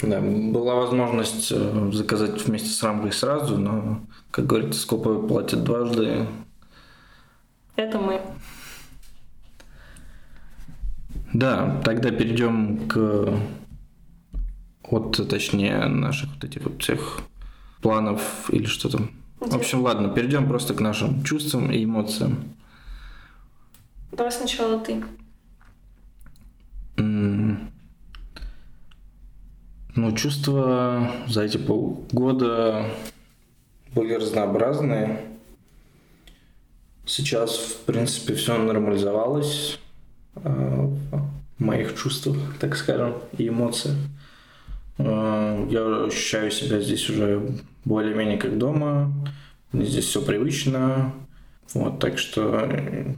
Да, 0.02 0.22
была 0.22 0.76
возможность 0.76 1.52
э, 1.52 1.90
заказать 1.92 2.42
вместе 2.42 2.70
с 2.70 2.82
рамкой 2.82 3.12
сразу, 3.12 3.58
но, 3.58 4.00
как 4.32 4.46
говорится, 4.46 4.80
скоповые 4.80 5.28
платят 5.28 5.64
дважды. 5.66 6.26
Это 7.76 7.98
мы. 7.98 8.22
Да, 11.34 11.82
тогда 11.84 12.12
перейдем 12.12 12.88
к 12.88 13.34
от, 14.92 15.30
точнее, 15.30 15.86
наших 15.86 16.30
вот 16.34 16.44
этих 16.44 16.64
вот 16.64 16.82
всех 16.82 17.22
планов 17.82 18.50
или 18.52 18.66
что 18.66 18.90
там, 18.90 19.12
В 19.40 19.56
общем, 19.56 19.82
ладно, 19.82 20.10
перейдем 20.10 20.48
просто 20.48 20.74
к 20.74 20.82
нашим 20.82 21.24
чувствам 21.24 21.72
и 21.72 21.84
эмоциям. 21.84 22.44
Давай 24.12 24.32
сначала 24.32 24.80
ты. 24.80 25.04
Ну, 29.96 30.12
чувства 30.16 31.12
за 31.28 31.44
эти 31.44 31.58
полгода 31.58 32.86
были 33.96 34.14
разнообразные. 34.14 35.26
Сейчас, 37.06 37.58
в 37.58 37.86
принципе, 37.86 38.36
все 38.36 38.58
нормализовалось 38.58 39.80
э, 40.36 40.90
в 41.60 41.64
моих 41.64 41.98
чувствах, 41.98 42.38
так 42.60 42.76
скажем, 42.76 43.16
и 43.38 43.48
эмоциях. 43.48 43.96
Э, 45.00 45.68
я 45.70 46.06
ощущаю 46.06 46.52
себя 46.52 46.80
здесь 46.82 47.10
уже 47.10 47.42
более-менее 47.86 48.38
как 48.38 48.58
дома. 48.58 49.12
Мне 49.72 49.86
здесь 49.86 50.06
все 50.06 50.22
привычно. 50.22 51.14
Вот, 51.74 52.00
так 52.00 52.18
что 52.18 52.60
э, 52.70 53.16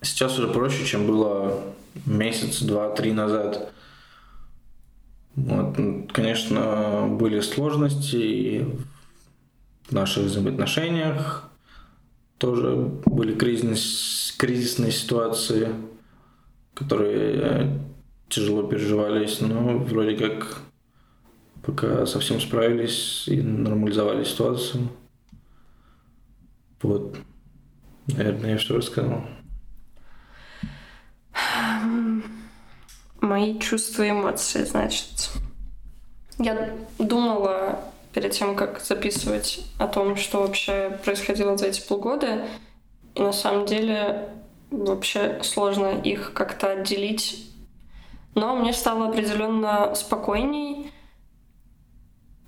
сейчас 0.00 0.38
уже 0.38 0.48
проще, 0.48 0.84
чем 0.84 1.06
было 1.06 1.62
месяц, 2.06 2.62
два, 2.62 2.90
три 2.90 3.12
назад. 3.12 3.72
Вот, 5.36 5.76
конечно, 6.12 7.08
были 7.10 7.40
сложности 7.40 8.66
в 9.88 9.92
наших 9.92 10.24
взаимоотношениях, 10.24 11.50
тоже 12.38 12.76
были 13.04 13.34
кризис, 13.34 14.32
кризисные 14.38 14.92
ситуации, 14.92 15.70
которые 16.74 17.80
тяжело 18.28 18.62
переживались, 18.62 19.40
но 19.40 19.78
вроде 19.78 20.16
как 20.16 20.62
пока 21.66 22.06
совсем 22.06 22.40
справились 22.40 23.28
и 23.28 23.40
нормализовали 23.40 24.24
ситуацию. 24.24 24.88
Вот. 26.82 27.16
Наверное, 28.06 28.52
я 28.52 28.58
все 28.58 28.76
рассказал. 28.76 29.24
Мои 33.20 33.58
чувства 33.58 34.02
и 34.02 34.10
эмоции, 34.10 34.64
значит. 34.64 35.30
Я 36.38 36.76
думала 36.98 37.80
перед 38.12 38.32
тем, 38.32 38.54
как 38.54 38.80
записывать 38.80 39.64
о 39.78 39.86
том, 39.86 40.16
что 40.16 40.42
вообще 40.42 40.98
происходило 41.04 41.56
за 41.56 41.66
эти 41.66 41.86
полгода. 41.86 42.46
И 43.14 43.22
на 43.22 43.32
самом 43.32 43.66
деле 43.66 44.28
вообще 44.70 45.40
сложно 45.42 46.00
их 46.02 46.32
как-то 46.34 46.72
отделить. 46.72 47.50
Но 48.34 48.56
мне 48.56 48.72
стало 48.72 49.08
определенно 49.08 49.94
спокойней. 49.94 50.92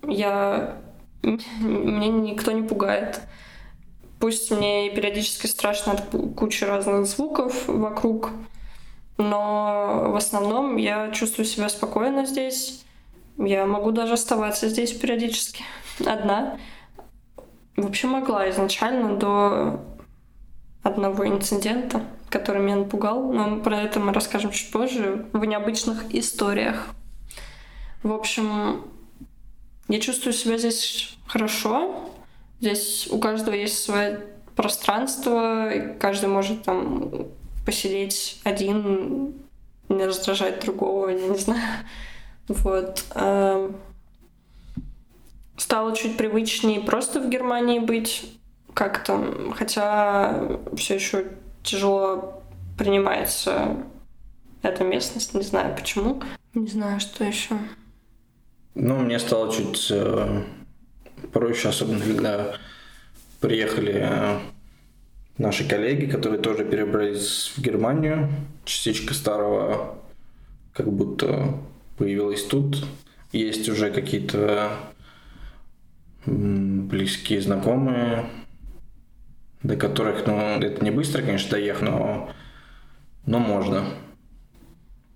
Я... 0.06 0.78
Мне 1.22 2.08
никто 2.08 2.52
не 2.52 2.62
пугает. 2.62 3.20
Пусть 4.18 4.50
мне 4.50 4.90
периодически 4.90 5.46
страшно 5.46 5.92
от 5.92 6.34
кучи 6.36 6.64
разных 6.64 7.06
звуков 7.06 7.68
вокруг, 7.68 8.30
но 9.18 10.06
в 10.08 10.16
основном 10.16 10.76
я 10.76 11.10
чувствую 11.10 11.44
себя 11.46 11.68
спокойно 11.68 12.24
здесь. 12.24 12.84
Я 13.38 13.66
могу 13.66 13.90
даже 13.90 14.14
оставаться 14.14 14.68
здесь 14.68 14.92
периодически 14.92 15.64
одна. 16.06 16.58
В 17.76 17.86
общем, 17.86 18.10
могла 18.10 18.48
изначально 18.50 19.16
до 19.16 19.80
одного 20.82 21.26
инцидента, 21.26 22.02
который 22.30 22.62
меня 22.62 22.76
напугал, 22.76 23.32
но 23.32 23.60
про 23.60 23.82
это 23.82 24.00
мы 24.00 24.12
расскажем 24.12 24.50
чуть 24.50 24.70
позже 24.70 25.26
в 25.32 25.44
необычных 25.44 26.14
историях. 26.14 26.88
В 28.02 28.12
общем, 28.12 28.82
я 29.88 30.00
чувствую 30.00 30.32
себя 30.32 30.58
здесь 30.58 31.16
хорошо. 31.26 32.10
Здесь 32.60 33.08
у 33.10 33.18
каждого 33.18 33.54
есть 33.54 33.82
свое 33.82 34.24
пространство, 34.54 35.70
и 35.72 35.98
каждый 35.98 36.28
может 36.28 36.62
там 36.62 37.28
посидеть 37.64 38.40
один, 38.44 39.34
не 39.88 40.04
раздражать 40.04 40.64
другого, 40.64 41.08
я 41.08 41.28
не 41.28 41.38
знаю. 41.38 41.84
Вот. 42.48 43.04
Эм, 43.14 43.76
стало 45.56 45.94
чуть 45.96 46.16
привычнее 46.16 46.80
просто 46.80 47.20
в 47.20 47.28
Германии 47.28 47.80
быть 47.80 48.38
как-то, 48.72 49.52
хотя 49.56 50.48
все 50.76 50.94
еще 50.94 51.32
тяжело 51.62 52.42
принимается 52.78 53.76
эта 54.62 54.84
местность, 54.84 55.34
не 55.34 55.42
знаю 55.42 55.74
почему. 55.74 56.22
Не 56.54 56.68
знаю, 56.68 57.00
что 57.00 57.24
еще. 57.24 57.58
Ну, 58.78 58.98
мне 58.98 59.18
стало 59.18 59.50
чуть 59.50 59.90
э, 59.90 60.42
проще, 61.32 61.70
особенно 61.70 62.04
когда 62.04 62.56
приехали 63.40 64.02
э, 64.04 64.38
наши 65.38 65.66
коллеги, 65.66 66.04
которые 66.04 66.42
тоже 66.42 66.66
перебрались 66.66 67.54
в 67.56 67.62
Германию. 67.62 68.28
Частичка 68.66 69.14
старого 69.14 69.98
как 70.74 70.92
будто 70.92 71.54
появилась 71.96 72.44
тут. 72.44 72.84
Есть 73.32 73.66
уже 73.70 73.90
какие-то 73.90 74.72
близкие 76.26 77.40
знакомые, 77.40 78.26
до 79.62 79.76
которых, 79.76 80.26
ну, 80.26 80.38
это 80.38 80.84
не 80.84 80.90
быстро, 80.90 81.22
конечно, 81.22 81.52
доехать, 81.52 81.88
но, 81.88 82.30
но 83.24 83.38
можно 83.38 83.86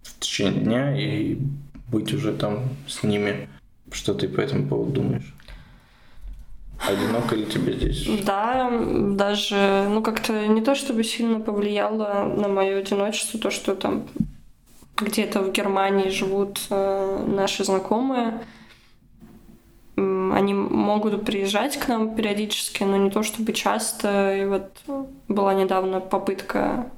в 0.03 0.19
течение 0.19 0.65
дня 0.65 0.99
и 0.99 1.37
быть 1.91 2.13
уже 2.13 2.33
там 2.33 2.69
с 2.89 3.03
ними. 3.03 3.49
Что 3.93 4.15
ты 4.15 4.29
по 4.29 4.41
этому 4.41 4.69
поводу 4.69 4.93
думаешь? 4.93 5.35
Одиноко 6.89 7.35
ли 7.35 7.45
тебе 7.45 7.75
здесь? 7.75 8.25
Да, 8.25 8.71
даже, 8.71 9.87
ну, 9.91 10.03
как-то 10.03 10.47
не 10.47 10.63
то 10.63 10.75
чтобы 10.75 11.05
сильно 11.05 11.41
повлияло 11.41 12.25
на 12.25 12.49
мое 12.49 12.79
одиночество, 12.79 13.39
то, 13.39 13.51
что 13.51 13.75
там 13.75 14.07
где-то 14.97 15.43
в 15.43 15.53
Германии 15.53 16.09
живут 16.09 16.61
э, 16.71 17.25
наши 17.27 17.65
знакомые. 17.65 18.41
Они 19.97 20.55
могут 20.55 21.25
приезжать 21.27 21.77
к 21.77 21.89
нам 21.89 22.15
периодически, 22.15 22.85
но 22.85 22.97
не 22.97 23.11
то 23.11 23.23
чтобы 23.23 23.53
часто. 23.53 24.37
И 24.37 24.47
вот 24.47 24.71
была 25.29 25.53
недавно 25.53 26.01
попытка 26.01 26.91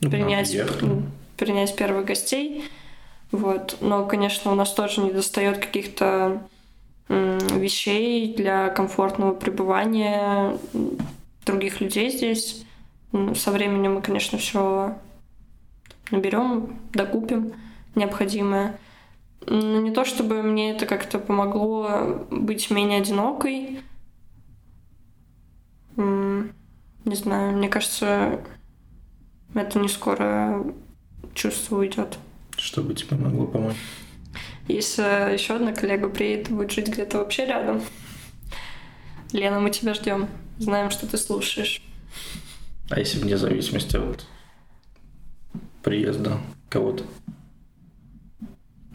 ну, 0.00 0.10
принять, 0.10 0.56
принять 1.36 1.76
первых 1.76 2.06
гостей. 2.06 2.64
Вот. 3.32 3.78
Но, 3.80 4.04
конечно, 4.06 4.50
у 4.52 4.54
нас 4.54 4.72
тоже 4.72 5.00
не 5.00 5.12
достает 5.12 5.58
каких-то 5.58 6.42
вещей 7.08 8.34
для 8.34 8.68
комфортного 8.68 9.34
пребывания 9.34 10.58
других 11.44 11.80
людей 11.80 12.10
здесь. 12.10 12.64
Со 13.34 13.50
временем 13.50 13.94
мы, 13.94 14.02
конечно, 14.02 14.38
все 14.38 14.96
наберем, 16.10 16.78
докупим 16.92 17.54
необходимое. 17.94 18.78
Но 19.46 19.80
не 19.80 19.90
то, 19.90 20.04
чтобы 20.04 20.42
мне 20.42 20.70
это 20.72 20.86
как-то 20.86 21.18
помогло 21.18 22.24
быть 22.30 22.70
менее 22.70 23.00
одинокой. 23.00 23.80
Не 25.96 27.14
знаю, 27.14 27.56
мне 27.56 27.68
кажется, 27.68 28.40
это 29.54 29.78
не 29.78 29.88
скоро 29.88 30.64
чувство 31.34 31.78
уйдет. 31.78 32.18
Что 32.60 32.82
бы 32.82 32.94
тебе 32.94 33.16
могло 33.16 33.46
помочь? 33.46 33.76
Если 34.68 35.32
еще 35.32 35.54
одна 35.56 35.72
коллега 35.72 36.10
приедет 36.10 36.50
и 36.50 36.52
будет 36.52 36.70
жить 36.70 36.88
где-то 36.88 37.18
вообще 37.18 37.46
рядом. 37.46 37.82
Лена, 39.32 39.60
мы 39.60 39.70
тебя 39.70 39.94
ждем. 39.94 40.28
Знаем, 40.58 40.90
что 40.90 41.06
ты 41.06 41.16
слушаешь. 41.16 41.82
А 42.90 42.98
если 42.98 43.18
вне 43.18 43.38
зависимости 43.38 43.96
от 43.96 44.26
приезда 45.82 46.38
кого-то? 46.68 47.04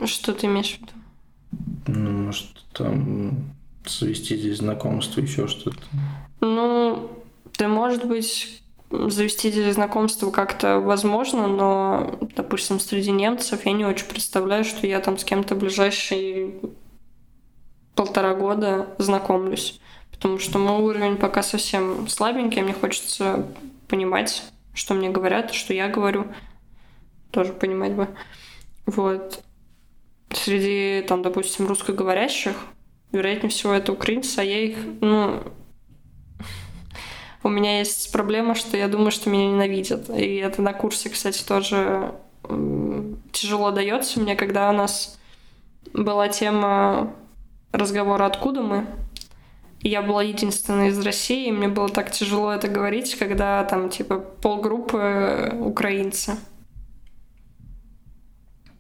Что 0.05 0.33
ты 0.33 0.45
имеешь 0.45 0.77
в 0.77 0.81
виду? 0.81 0.91
Ну, 1.87 2.11
может, 2.25 2.47
там 2.71 3.55
завести 3.87 4.37
здесь 4.37 4.59
знакомство, 4.59 5.21
еще 5.21 5.47
что-то. 5.47 5.81
Ну, 6.39 7.09
ты, 7.53 7.67
может 7.67 8.05
быть, 8.05 8.61
завести 8.91 9.71
знакомство 9.71 10.31
как-то 10.31 10.79
возможно, 10.79 11.47
но, 11.47 12.19
допустим, 12.35 12.79
среди 12.79 13.11
немцев 13.11 13.65
я 13.65 13.71
не 13.71 13.85
очень 13.85 14.07
представляю, 14.07 14.63
что 14.63 14.87
я 14.87 14.99
там 14.99 15.17
с 15.17 15.23
кем-то 15.23 15.55
ближайшие 15.55 16.55
полтора 17.95 18.35
года 18.35 18.87
знакомлюсь. 18.97 19.79
Потому 20.11 20.39
что 20.39 20.59
мой 20.59 20.81
уровень 20.81 21.17
пока 21.17 21.43
совсем 21.43 22.07
слабенький, 22.07 22.61
мне 22.61 22.73
хочется 22.73 23.47
понимать, 23.87 24.43
что 24.73 24.93
мне 24.93 25.09
говорят, 25.09 25.53
что 25.53 25.73
я 25.73 25.89
говорю. 25.89 26.27
Тоже 27.31 27.53
понимать 27.53 27.93
бы. 27.93 28.07
Вот. 28.85 29.43
Среди, 30.31 31.05
там, 31.07 31.21
допустим, 31.21 31.67
русскоговорящих, 31.67 32.55
вероятнее 33.11 33.49
всего, 33.49 33.73
это 33.73 33.91
украинцы, 33.91 34.39
а 34.39 34.43
я 34.43 34.59
их, 34.59 34.77
ну, 35.01 35.43
у 37.45 37.49
меня 37.49 37.77
есть 37.77 38.11
проблема, 38.11 38.55
что 38.55 38.75
я 38.75 38.87
думаю, 38.87 39.11
что 39.11 39.29
меня 39.29 39.45
ненавидят. 39.45 40.09
И 40.09 40.37
это 40.37 40.63
на 40.63 40.73
курсе, 40.73 41.09
кстати, 41.09 41.43
тоже 41.43 42.15
тяжело 43.31 43.69
дается 43.69 44.19
мне, 44.19 44.35
когда 44.35 44.71
у 44.71 44.73
нас 44.73 45.19
была 45.93 46.27
тема 46.27 47.13
разговора 47.71 48.25
«Откуда 48.25 48.61
мы?», 48.61 48.87
я 49.81 50.01
была 50.01 50.23
единственной 50.23 50.87
из 50.87 50.99
России, 51.05 51.49
и 51.49 51.51
мне 51.51 51.67
было 51.67 51.87
так 51.87 52.11
тяжело 52.11 52.51
это 52.51 52.67
говорить, 52.67 53.13
когда 53.13 53.63
там 53.63 53.91
типа 53.91 54.17
полгруппы 54.17 55.55
украинцы. 55.59 56.37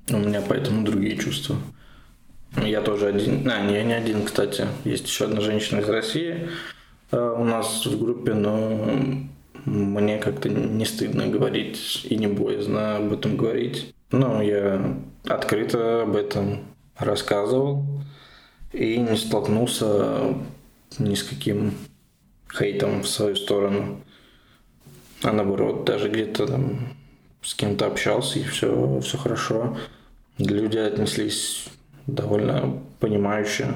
У 0.09 0.17
меня 0.17 0.41
поэтому 0.41 0.83
другие 0.83 1.15
чувства. 1.17 1.57
Я 2.55 2.81
тоже 2.81 3.09
один. 3.09 3.47
А, 3.47 3.61
не, 3.61 3.75
я 3.75 3.83
не 3.83 3.93
один, 3.93 4.25
кстати. 4.25 4.65
Есть 4.85 5.05
еще 5.05 5.25
одна 5.25 5.41
женщина 5.41 5.81
из 5.81 5.89
России 5.89 6.49
э, 6.49 6.49
у 7.11 7.43
нас 7.43 7.85
в 7.85 7.99
группе, 7.99 8.33
но 8.33 8.89
мне 9.65 10.17
как-то 10.19 10.49
не 10.49 10.85
стыдно 10.85 11.27
говорить 11.27 12.05
и 12.09 12.15
не 12.15 12.27
боязно 12.27 12.97
об 12.97 13.13
этом 13.13 13.37
говорить. 13.37 13.93
Ну, 14.11 14.41
я 14.41 14.97
открыто 15.27 16.03
об 16.03 16.15
этом 16.15 16.59
рассказывал 16.97 17.83
и 18.71 18.97
не 18.97 19.17
столкнулся 19.17 20.35
ни 20.99 21.15
с 21.15 21.23
каким 21.23 21.73
хейтом 22.55 23.01
в 23.01 23.07
свою 23.07 23.35
сторону. 23.35 24.01
А 25.23 25.31
наоборот, 25.31 25.85
даже 25.85 26.09
где-то 26.09 26.45
там 26.45 26.93
с 27.41 27.55
кем-то 27.55 27.87
общался, 27.87 28.39
и 28.39 28.43
все, 28.43 28.99
все 29.01 29.17
хорошо. 29.17 29.77
Люди 30.37 30.77
отнеслись 30.77 31.67
довольно 32.07 32.81
понимающе. 32.99 33.73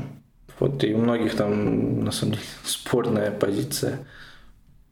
Вот, 0.59 0.83
и 0.83 0.93
у 0.93 0.97
многих 0.97 1.35
там, 1.35 2.03
на 2.03 2.11
самом 2.11 2.33
деле, 2.33 2.45
спорная 2.63 3.31
позиция 3.31 3.99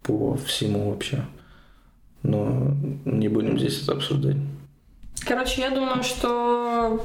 по 0.03 0.35
всему 0.37 0.91
вообще. 0.91 1.25
Но 2.23 2.73
не 3.05 3.27
будем 3.27 3.59
здесь 3.59 3.83
это 3.83 3.93
обсуждать. 3.93 4.37
Короче, 5.25 5.61
я 5.61 5.71
думаю, 5.71 6.03
что 6.03 7.03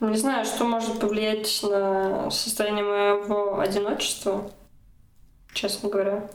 не 0.00 0.16
знаю, 0.16 0.44
что 0.44 0.64
может 0.64 0.98
повлиять 0.98 1.60
на 1.62 2.30
состояние 2.30 2.84
моего 2.84 3.60
одиночества, 3.60 4.50
честно 5.52 5.88
говоря. 5.88 6.28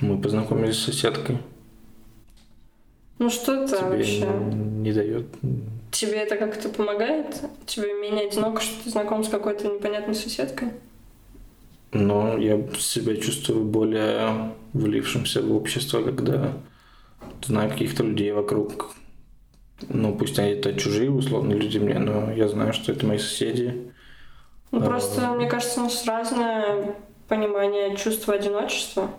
Мы 0.00 0.20
познакомились 0.20 0.76
с 0.76 0.84
соседкой. 0.84 1.38
Ну 3.18 3.28
что 3.28 3.64
это 3.64 3.76
Тебе 3.76 3.88
вообще? 3.88 4.26
не 4.26 4.92
дает. 4.92 5.26
Тебе 5.90 6.18
это 6.18 6.36
как-то 6.36 6.68
помогает? 6.68 7.42
Тебе 7.66 7.94
менее 7.94 8.28
одиноко, 8.28 8.60
что 8.60 8.84
ты 8.84 8.90
знаком 8.90 9.24
с 9.24 9.28
какой-то 9.28 9.68
непонятной 9.68 10.14
соседкой? 10.14 10.68
Но 11.92 12.38
я 12.38 12.64
себя 12.78 13.16
чувствую 13.16 13.64
более 13.64 14.54
влившимся 14.72 15.42
в 15.42 15.52
общество, 15.52 16.02
когда 16.02 16.52
знаю 17.42 17.70
каких-то 17.70 18.04
людей 18.04 18.30
вокруг. 18.32 18.94
Ну, 19.88 20.14
пусть 20.14 20.38
они 20.38 20.50
это 20.50 20.74
чужие, 20.74 21.10
условно, 21.10 21.54
люди 21.54 21.78
мне, 21.78 21.98
но 21.98 22.32
я 22.32 22.48
знаю, 22.48 22.72
что 22.72 22.92
это 22.92 23.06
мои 23.06 23.18
соседи. 23.18 23.92
Ну 24.70 24.78
А. 24.78 24.82
просто, 24.82 25.32
мне 25.32 25.48
кажется, 25.48 25.80
у 25.80 25.84
нас 25.84 26.06
разное 26.06 26.94
понимание 27.28 27.96
чувства 27.96 28.34
одиночества. 28.34 29.10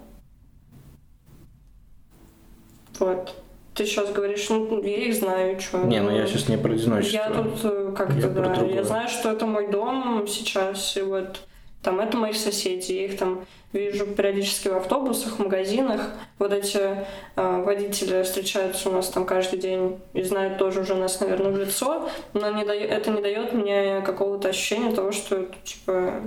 Вот. 2.99 3.35
Ты 3.73 3.85
сейчас 3.85 4.11
говоришь, 4.11 4.49
ну, 4.49 4.83
я 4.83 4.97
их 4.97 5.15
знаю, 5.15 5.59
что. 5.59 5.77
Не, 5.79 6.01
ну 6.01 6.11
я 6.11 6.27
сейчас 6.27 6.49
не 6.49 6.57
про 6.57 6.73
одиночество. 6.73 7.17
Я 7.17 7.29
тут 7.29 7.59
э, 7.63 7.93
как-то, 7.95 8.29
да, 8.29 8.53
другое. 8.53 8.75
я 8.75 8.83
знаю, 8.83 9.07
что 9.07 9.31
это 9.31 9.45
мой 9.45 9.71
дом 9.71 10.27
сейчас, 10.27 10.97
и 10.97 11.01
вот 11.01 11.39
там 11.81 11.99
это 11.99 12.15
мои 12.17 12.33
соседи, 12.33 12.91
я 12.91 13.05
их 13.05 13.17
там 13.17 13.45
вижу 13.73 14.05
периодически 14.05 14.67
в 14.67 14.75
автобусах, 14.75 15.33
в 15.33 15.39
магазинах. 15.39 16.11
Вот 16.37 16.51
эти 16.51 16.77
э, 16.77 17.63
водители 17.63 18.21
встречаются 18.23 18.89
у 18.89 18.91
нас 18.91 19.09
там 19.09 19.25
каждый 19.25 19.59
день 19.59 19.99
и 20.13 20.21
знают 20.21 20.57
тоже 20.57 20.81
уже 20.81 20.95
нас, 20.95 21.19
наверное, 21.19 21.51
в 21.51 21.57
лицо, 21.57 22.09
но 22.33 22.51
не 22.51 22.65
дает, 22.65 22.91
это 22.91 23.09
не 23.09 23.21
дает 23.21 23.53
мне 23.53 24.01
какого-то 24.01 24.49
ощущения 24.49 24.93
того, 24.93 25.11
что, 25.11 25.47
типа, 25.63 26.21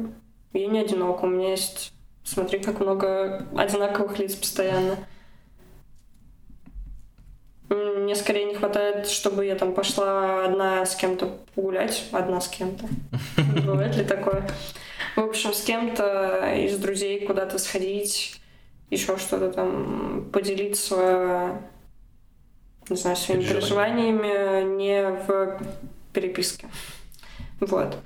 я 0.55 0.67
не 0.67 0.81
одинок, 0.81 1.23
у 1.23 1.27
меня 1.27 1.51
есть, 1.51 1.93
смотри, 2.25 2.59
как 2.59 2.81
много 2.81 3.47
одинаковых 3.57 4.19
лиц 4.19 4.35
постоянно. 4.35 4.97
Мне 8.05 8.15
скорее 8.15 8.45
не 8.45 8.55
хватает, 8.55 9.09
чтобы 9.09 9.47
я 9.47 9.57
там 9.57 9.73
пошла 9.73 10.45
одна 10.45 10.85
с 10.85 10.95
кем-то 10.95 11.39
погулять, 11.55 12.05
одна 12.13 12.39
с 12.39 12.49
кем-то. 12.49 12.87
Бывает 13.65 13.97
ли 13.97 14.05
такое? 14.05 14.47
В 15.17 15.21
общем, 15.21 15.55
с 15.55 15.63
кем-то 15.63 16.55
из 16.55 16.77
друзей 16.77 17.27
куда-то 17.27 17.57
сходить, 17.59 18.39
еще 18.91 19.17
что-то 19.17 19.51
там, 19.51 20.29
поделиться, 20.31 21.59
не 22.91 22.97
знаю, 22.97 23.17
своими 23.17 23.43
переживаниями 23.43 24.77
не 24.77 25.03
в 25.27 25.63
переписке. 26.13 26.69
Вот. 27.61 27.97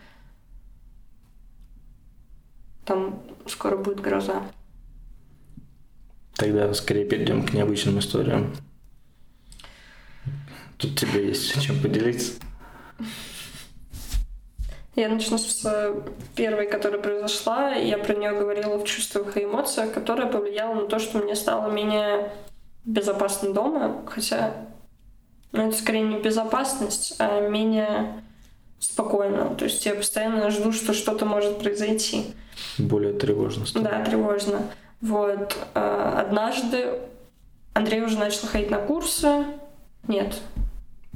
Там 2.84 3.20
скоро 3.46 3.76
будет 3.76 4.00
гроза. 4.00 4.44
Тогда 6.36 6.72
скорее 6.72 7.04
перейдем 7.04 7.44
к 7.44 7.52
необычным 7.52 7.98
историям. 7.98 8.54
Тут 10.78 10.96
тебе 10.98 11.28
есть 11.28 11.60
чем 11.60 11.80
поделиться. 11.80 12.34
Я 14.94 15.08
начну 15.08 15.38
с 15.38 15.94
первой, 16.34 16.66
которая 16.68 17.00
произошла. 17.00 17.70
Я 17.70 17.98
про 17.98 18.14
нее 18.14 18.32
говорила 18.32 18.78
в 18.78 18.84
чувствах 18.84 19.36
и 19.36 19.44
эмоциях, 19.44 19.92
которая 19.92 20.26
повлияла 20.26 20.74
на 20.74 20.86
то, 20.86 20.98
что 20.98 21.18
мне 21.18 21.36
стало 21.36 21.70
менее 21.70 22.32
безопасно 22.84 23.52
дома. 23.52 24.02
Хотя, 24.06 24.54
ну, 25.52 25.68
это 25.68 25.76
скорее 25.76 26.02
не 26.02 26.18
безопасность, 26.18 27.14
а 27.18 27.48
менее 27.48 28.22
спокойно. 28.80 29.54
То 29.54 29.66
есть 29.66 29.84
я 29.86 29.94
постоянно 29.94 30.50
жду, 30.50 30.72
что 30.72 30.92
что-то 30.94 31.24
может 31.24 31.60
произойти. 31.60 32.34
Более 32.78 33.12
тревожно 33.12 33.66
стало. 33.66 33.84
Да, 33.84 34.04
тревожно. 34.04 34.62
Вот. 35.00 35.56
э, 35.74 36.14
Однажды 36.18 37.00
Андрей 37.72 38.02
уже 38.02 38.18
начал 38.18 38.48
ходить 38.48 38.70
на 38.70 38.78
курсы. 38.78 39.44
Нет, 40.08 40.40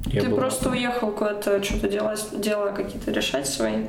Я 0.07 0.21
ты 0.21 0.29
был 0.29 0.37
просто 0.37 0.69
уехал 0.69 1.11
куда-то 1.11 1.63
что-то 1.63 1.87
дела, 1.87 2.15
дела 2.33 2.71
какие-то 2.71 3.11
решать 3.11 3.47
свои. 3.47 3.87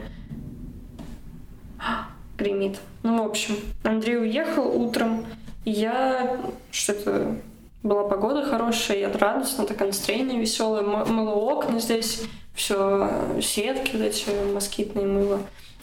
Гремит. 2.39 2.79
Ну, 3.03 3.23
в 3.23 3.27
общем, 3.27 3.57
Андрей 3.83 4.19
уехал 4.19 4.67
утром, 4.81 5.27
и 5.65 5.71
я 5.71 6.39
что-то 6.71 7.37
была 7.83 8.05
погода 8.05 8.45
хорошая, 8.45 8.99
я 8.99 9.13
радостно, 9.13 9.67
такое 9.67 9.89
настроение 9.89 10.41
веселое, 10.41 10.83
мыло 10.83 11.35
окна 11.35 11.79
здесь, 11.79 12.23
все 12.55 13.11
сетки 13.43 13.97
вот 13.97 14.03
эти 14.03 14.31
москитные 14.53 15.07
мыло. 15.07 15.41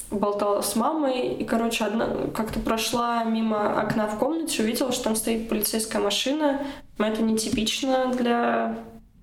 Болтала 0.09 0.61
с 0.61 0.75
мамой, 0.75 1.29
и, 1.35 1.45
короче, 1.45 1.85
одна 1.85 2.09
как-то 2.35 2.59
прошла 2.59 3.23
мимо 3.23 3.79
окна 3.79 4.07
в 4.07 4.17
комнате, 4.17 4.61
увидела, 4.61 4.91
что 4.91 5.05
там 5.05 5.15
стоит 5.15 5.47
полицейская 5.47 6.01
машина. 6.01 6.61
Это 6.97 7.21
нетипично 7.21 8.07
для 8.07 8.77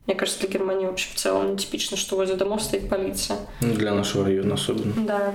мне 0.09 0.17
кажется, 0.17 0.41
для 0.41 0.49
Германии 0.49 0.87
вообще 0.87 1.11
в 1.15 1.17
целом 1.17 1.53
нетипично, 1.53 1.99
что 1.99 2.17
возле 2.17 2.35
домов 2.35 2.63
стоит 2.63 2.89
полиция. 2.89 3.41
Ну, 3.61 3.75
для 3.75 3.93
нашего 3.93 4.25
района 4.25 4.55
особенно. 4.55 4.95
Да. 5.07 5.35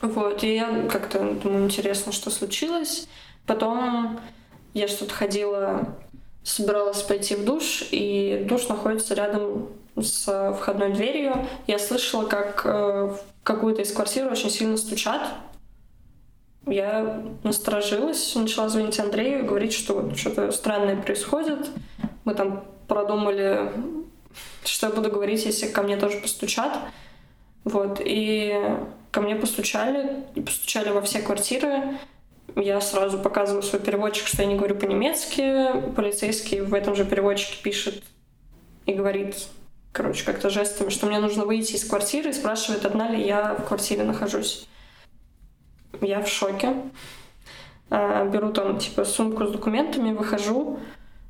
Вот, 0.00 0.42
и 0.42 0.56
я 0.56 0.88
как-то 0.90 1.20
думаю, 1.20 1.66
интересно, 1.66 2.10
что 2.10 2.30
случилось. 2.30 3.06
Потом 3.46 4.18
я 4.74 4.88
что-то 4.88 5.14
ходила, 5.14 5.94
собиралась 6.42 7.00
пойти 7.02 7.36
в 7.36 7.44
душ, 7.44 7.84
и 7.92 8.44
душ 8.48 8.66
находится 8.66 9.14
рядом 9.14 9.68
с 9.94 10.52
входной 10.58 10.92
дверью. 10.92 11.46
Я 11.68 11.78
слышала, 11.78 12.26
как 12.26 12.62
э, 12.66 12.70
в 12.70 13.20
какую-то 13.44 13.82
из 13.82 13.92
квартир 13.92 14.26
очень 14.26 14.50
сильно 14.50 14.76
стучат. 14.78 15.28
Я 16.66 17.22
насторожилась, 17.44 18.34
начала 18.34 18.68
звонить 18.68 18.98
Андрею 18.98 19.44
и 19.44 19.46
говорить, 19.46 19.72
что 19.72 19.94
вот 19.94 20.18
что-то 20.18 20.50
странное 20.50 20.96
происходит. 20.96 21.68
Мы 22.24 22.34
там 22.34 22.64
продумали, 22.88 23.72
что 24.64 24.88
я 24.88 24.92
буду 24.92 25.10
говорить, 25.10 25.44
если 25.44 25.66
ко 25.66 25.82
мне 25.82 25.96
тоже 25.96 26.18
постучат. 26.18 26.78
Вот, 27.64 28.00
и 28.04 28.54
ко 29.10 29.20
мне 29.20 29.34
постучали, 29.34 30.24
постучали 30.34 30.90
во 30.90 31.02
все 31.02 31.20
квартиры. 31.20 31.98
Я 32.54 32.80
сразу 32.80 33.18
показываю 33.18 33.62
свой 33.62 33.80
переводчик, 33.80 34.26
что 34.26 34.42
я 34.42 34.48
не 34.48 34.56
говорю 34.56 34.76
по-немецки. 34.76 35.92
Полицейский 35.96 36.60
в 36.60 36.72
этом 36.74 36.94
же 36.94 37.04
переводчике 37.04 37.62
пишет 37.62 38.04
и 38.86 38.92
говорит, 38.92 39.36
короче, 39.92 40.24
как-то 40.24 40.48
жестами, 40.48 40.90
что 40.90 41.06
мне 41.06 41.18
нужно 41.18 41.44
выйти 41.44 41.74
из 41.74 41.84
квартиры 41.84 42.30
и 42.30 42.34
спрашивает, 42.34 42.84
одна 42.84 43.08
ли 43.10 43.26
я 43.26 43.54
в 43.54 43.64
квартире 43.64 44.04
нахожусь. 44.04 44.68
Я 46.00 46.22
в 46.22 46.28
шоке. 46.28 46.74
А, 47.90 48.24
Беру 48.26 48.52
там, 48.52 48.78
типа, 48.78 49.04
сумку 49.04 49.46
с 49.46 49.50
документами, 49.50 50.12
выхожу, 50.12 50.78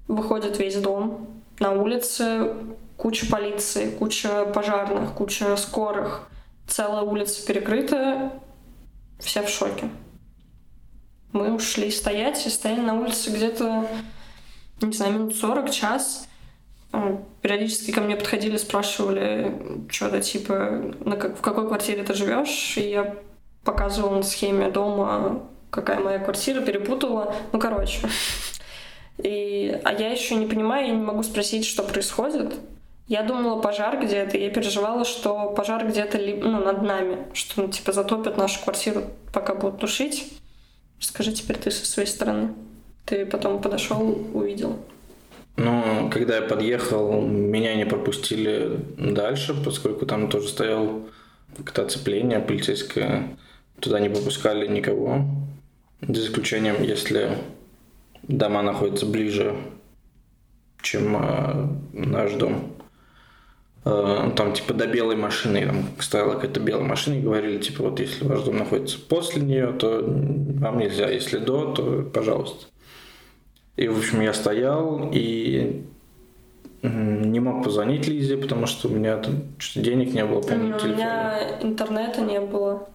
выходит 0.09 0.59
весь 0.59 0.76
дом. 0.76 1.36
На 1.59 1.72
улице 1.72 2.54
куча 2.96 3.26
полиции, 3.26 3.90
куча 3.90 4.44
пожарных, 4.46 5.12
куча 5.14 5.57
скорых. 5.57 6.28
Целая 6.66 7.02
улица 7.02 7.46
перекрыта, 7.46 8.32
все 9.18 9.42
в 9.42 9.48
шоке. 9.48 9.88
Мы 11.32 11.54
ушли 11.54 11.90
стоять 11.90 12.46
и 12.46 12.50
стояли 12.50 12.80
на 12.80 12.94
улице 12.94 13.30
где-то, 13.30 13.86
не 14.80 14.92
знаю, 14.92 15.12
минут 15.14 15.36
40, 15.36 15.70
час. 15.70 16.28
А, 16.92 17.22
Периодически 17.42 17.90
ко 17.90 18.00
мне 18.00 18.16
подходили, 18.16 18.57
спрашивали 18.57 19.86
что-то 19.88 20.20
типа, 20.20 20.94
на 21.04 21.16
как, 21.16 21.38
в 21.38 21.40
какой 21.40 21.68
квартире 21.68 22.02
ты 22.02 22.14
живешь, 22.14 22.76
и 22.76 22.90
я 22.90 23.16
показывала 23.64 24.16
на 24.16 24.22
схеме 24.22 24.70
дома, 24.70 25.42
какая 25.70 26.00
моя 26.00 26.18
квартира, 26.18 26.61
перепутала. 26.61 27.34
Ну, 27.52 27.59
короче. 27.59 28.09
И, 29.22 29.80
а 29.84 29.92
я 29.92 30.10
еще 30.10 30.34
не 30.34 30.46
понимаю, 30.46 30.88
я 30.88 30.94
не 30.94 31.02
могу 31.02 31.22
спросить, 31.22 31.64
что 31.64 31.82
происходит. 31.82 32.54
Я 33.08 33.22
думала, 33.22 33.60
пожар 33.60 34.04
где-то, 34.04 34.36
я 34.36 34.50
переживала, 34.50 35.04
что 35.04 35.50
пожар 35.50 35.86
где-то 35.86 36.18
ну, 36.18 36.64
над 36.64 36.82
нами, 36.82 37.18
что 37.34 37.62
ну, 37.62 37.68
типа 37.68 37.92
затопят 37.92 38.36
нашу 38.36 38.62
квартиру, 38.62 39.04
пока 39.32 39.54
будут 39.54 39.78
тушить. 39.78 40.32
Скажи 40.98 41.32
теперь 41.32 41.56
ты 41.56 41.70
со 41.70 41.86
своей 41.86 42.08
стороны. 42.08 42.52
Ты 43.04 43.24
потом 43.24 43.60
подошел, 43.62 44.02
увидел. 44.34 44.78
Ну, 45.56 46.10
когда 46.12 46.36
я 46.36 46.42
подъехал, 46.42 47.20
меня 47.22 47.74
не 47.76 47.86
пропустили 47.86 48.80
дальше, 48.98 49.54
поскольку 49.64 50.04
там 50.04 50.28
тоже 50.28 50.48
стоял 50.48 51.02
как-то 51.56 51.82
оцепление 51.82 52.40
полицейское. 52.40 53.36
Туда 53.80 54.00
не 54.00 54.08
пропускали 54.08 54.66
никого. 54.66 55.24
За 56.02 56.20
исключением, 56.20 56.82
если 56.82 57.38
дома 58.22 58.62
находятся 58.62 59.06
ближе, 59.06 59.56
чем 60.82 61.16
э, 61.16 61.68
наш 61.92 62.32
дом. 62.34 62.72
Э, 63.84 64.30
там 64.36 64.52
типа 64.52 64.74
до 64.74 64.86
белой 64.86 65.16
машины, 65.16 65.64
там 65.64 65.84
стояла 66.00 66.34
какая-то 66.34 66.60
белая 66.60 66.84
машина 66.84 67.14
и 67.14 67.22
говорили, 67.22 67.58
типа, 67.58 67.84
вот 67.84 68.00
если 68.00 68.24
ваш 68.24 68.42
дом 68.42 68.56
находится 68.58 68.98
после 68.98 69.42
нее, 69.42 69.72
то 69.72 70.02
вам 70.04 70.78
нельзя, 70.78 71.08
если 71.08 71.38
до, 71.38 71.72
то 71.72 72.02
пожалуйста. 72.02 72.66
И, 73.76 73.88
в 73.88 73.98
общем, 73.98 74.22
я 74.22 74.32
стоял 74.32 75.10
и 75.12 75.84
не 76.82 77.40
мог 77.40 77.64
позвонить 77.64 78.06
Лизе, 78.06 78.36
потому 78.36 78.66
что 78.66 78.88
у 78.88 78.90
меня 78.90 79.16
там 79.18 79.42
денег 79.74 80.14
не 80.14 80.24
было, 80.24 80.40
помню, 80.40 80.76
У 80.82 80.86
меня 80.86 81.58
интернета 81.60 82.20
не 82.22 82.40
было. 82.40 82.88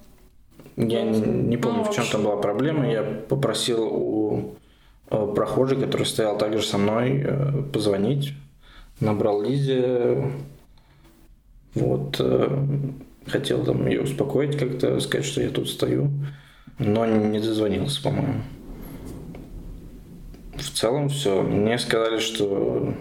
Я 0.78 1.04
не, 1.04 1.20
не 1.20 1.58
помню, 1.58 1.80
ну, 1.80 1.84
в 1.92 1.94
чем 1.94 2.06
там 2.12 2.24
была 2.24 2.38
проблема. 2.38 2.90
Я 2.90 3.04
попросил 3.04 3.84
у 3.84 4.56
э, 5.12 5.34
прохожей, 5.36 5.80
который 5.80 6.06
стоял 6.06 6.38
также 6.38 6.64
со 6.64 6.78
мной, 6.78 7.22
э, 7.24 7.64
позвонить. 7.72 8.34
Набрал 9.00 9.42
Лизе. 9.42 10.32
Вот. 11.76 12.18
Э, 12.20 12.68
хотел 13.28 13.64
там 13.64 13.86
ее 13.88 14.02
успокоить 14.02 14.58
как-то, 14.58 15.00
сказать, 15.00 15.26
что 15.26 15.42
я 15.42 15.50
тут 15.50 15.70
стою. 15.70 16.10
Но 16.80 17.06
не 17.06 17.40
дозвонился, 17.40 18.02
по-моему 18.02 18.42
в 20.62 20.70
целом 20.70 21.10
все. 21.10 21.42
Мне 21.42 21.78
сказали, 21.78 22.20
что 22.20 22.94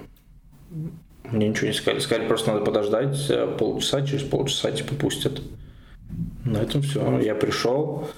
мне 1.25 1.49
ничего 1.49 1.69
не 1.69 1.73
сказали. 1.73 2.01
Сказали, 2.01 2.27
просто 2.27 2.53
надо 2.53 2.65
подождать 2.65 3.31
полчаса, 3.59 4.05
через 4.07 4.23
полчаса 4.25 4.73
типа 4.73 4.95
пустят. 4.95 5.41
На 6.45 6.59
этом 6.59 6.83
все. 6.83 7.19
Я 7.21 7.35
пришел, 7.35 8.09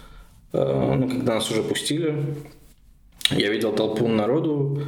ну, 0.52 1.08
когда 1.08 1.34
нас 1.34 1.50
уже 1.50 1.62
пустили, 1.62 2.36
я 3.30 3.50
видел 3.50 3.72
толпу 3.72 4.08
народу, 4.08 4.82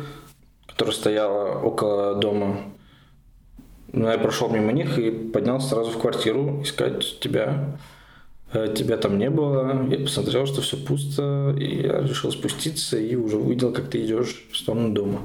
которая 0.66 0.94
стояла 0.94 1.60
около 1.60 2.14
дома. 2.16 2.60
Но 3.92 4.10
я 4.10 4.18
прошел 4.18 4.48
мимо 4.48 4.72
них 4.72 4.98
и 4.98 5.10
поднялся 5.10 5.68
сразу 5.68 5.90
в 5.90 5.98
квартиру 5.98 6.62
искать 6.62 7.20
тебя. 7.20 7.78
Э, 8.52 8.72
тебя 8.74 8.96
там 8.96 9.18
не 9.18 9.30
было, 9.30 9.86
я 9.88 9.98
посмотрел, 9.98 10.46
что 10.46 10.62
все 10.62 10.76
пусто, 10.76 11.54
и 11.58 11.82
я 11.82 12.00
решил 12.00 12.32
спуститься 12.32 12.98
и 12.98 13.14
уже 13.14 13.36
увидел, 13.36 13.72
как 13.72 13.88
ты 13.88 14.04
идешь 14.04 14.46
в 14.50 14.56
сторону 14.56 14.92
дома. 14.92 15.20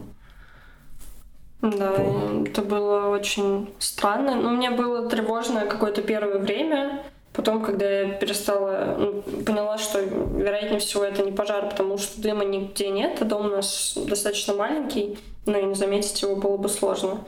Да, 1.62 1.94
вот. 1.98 2.48
это 2.48 2.62
было 2.62 3.08
очень 3.10 3.70
странно. 3.80 4.36
Но 4.36 4.52
мне 4.52 4.72
было 4.72 5.10
тревожно 5.10 5.66
какое-то 5.66 6.02
первое 6.02 6.40
время. 6.40 7.04
Потом, 7.34 7.64
когда 7.64 7.90
я 7.90 8.10
перестала, 8.14 8.96
ну, 8.98 9.22
поняла, 9.44 9.78
что, 9.78 10.00
вероятнее 10.00 10.80
всего, 10.80 11.04
это 11.04 11.24
не 11.24 11.32
пожар, 11.32 11.70
потому 11.70 11.98
что 11.98 12.22
дыма 12.22 12.44
нигде 12.44 12.90
нет, 12.90 13.22
а 13.22 13.26
дом 13.26 13.46
у 13.46 13.50
нас 13.50 13.94
достаточно 13.96 14.56
маленький, 14.56 15.18
но 15.46 15.58
и 15.58 15.66
не 15.66 15.76
заметить 15.76 16.22
его 16.22 16.36
было 16.36 16.58
бы 16.58 16.70
сложно. 16.70 17.20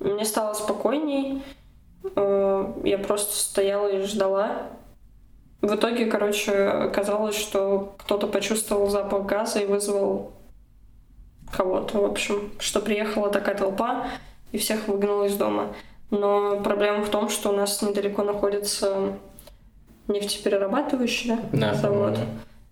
Мне 0.00 0.24
стало 0.24 0.54
спокойней, 0.54 1.42
э, 2.16 2.72
я 2.84 2.98
просто 2.98 3.34
стояла 3.34 3.88
и 3.88 4.02
ждала, 4.02 4.70
в 5.64 5.76
итоге, 5.76 6.06
короче, 6.06 6.52
оказалось, 6.66 7.36
что 7.36 7.94
кто-то 7.96 8.26
почувствовал 8.26 8.88
запах 8.90 9.24
газа 9.24 9.60
и 9.60 9.66
вызвал 9.66 10.32
кого-то, 11.50 12.02
в 12.02 12.04
общем, 12.04 12.52
что 12.58 12.80
приехала 12.80 13.30
такая 13.30 13.56
толпа 13.56 14.08
и 14.52 14.58
всех 14.58 14.88
выгнала 14.88 15.24
из 15.24 15.36
дома. 15.36 15.74
Но 16.10 16.60
проблема 16.60 17.02
в 17.02 17.08
том, 17.08 17.30
что 17.30 17.48
у 17.48 17.56
нас 17.56 17.80
недалеко 17.80 18.22
находится 18.24 19.14
нефтеперерабатывающий 20.08 21.36
да, 21.52 21.74
завод. 21.74 22.18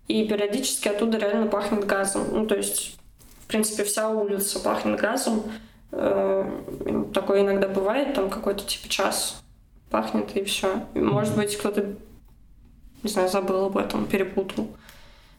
И 0.07 0.27
периодически 0.27 0.89
оттуда 0.89 1.17
реально 1.17 1.47
пахнет 1.47 1.85
газом. 1.85 2.27
Ну, 2.31 2.45
то 2.45 2.55
есть, 2.55 2.97
в 3.43 3.47
принципе, 3.47 3.83
вся 3.83 4.09
улица 4.09 4.59
пахнет 4.59 4.99
газом. 4.99 5.43
Э, 5.91 6.49
такое 7.13 7.41
иногда 7.41 7.67
бывает, 7.67 8.13
там 8.13 8.29
какой-то 8.29 8.65
типа 8.65 8.89
час 8.89 9.41
пахнет 9.89 10.35
и 10.35 10.43
все. 10.43 10.85
Может 10.93 11.35
быть, 11.35 11.55
кто-то 11.57 11.95
не 13.03 13.09
знаю, 13.09 13.29
забыл 13.29 13.65
об 13.65 13.77
этом, 13.77 14.07
перепутал. 14.07 14.69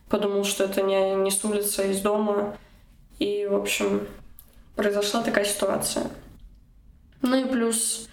Подумал, 0.08 0.44
что 0.44 0.64
это 0.64 0.82
не, 0.82 1.14
не 1.14 1.30
с 1.30 1.42
улицы, 1.44 1.80
а 1.80 1.84
из 1.86 2.00
дома. 2.00 2.56
И, 3.18 3.46
в 3.50 3.54
общем, 3.54 4.06
произошла 4.76 5.22
такая 5.22 5.44
ситуация. 5.44 6.10
Ну 7.22 7.36
и 7.36 7.48
плюс 7.48 8.08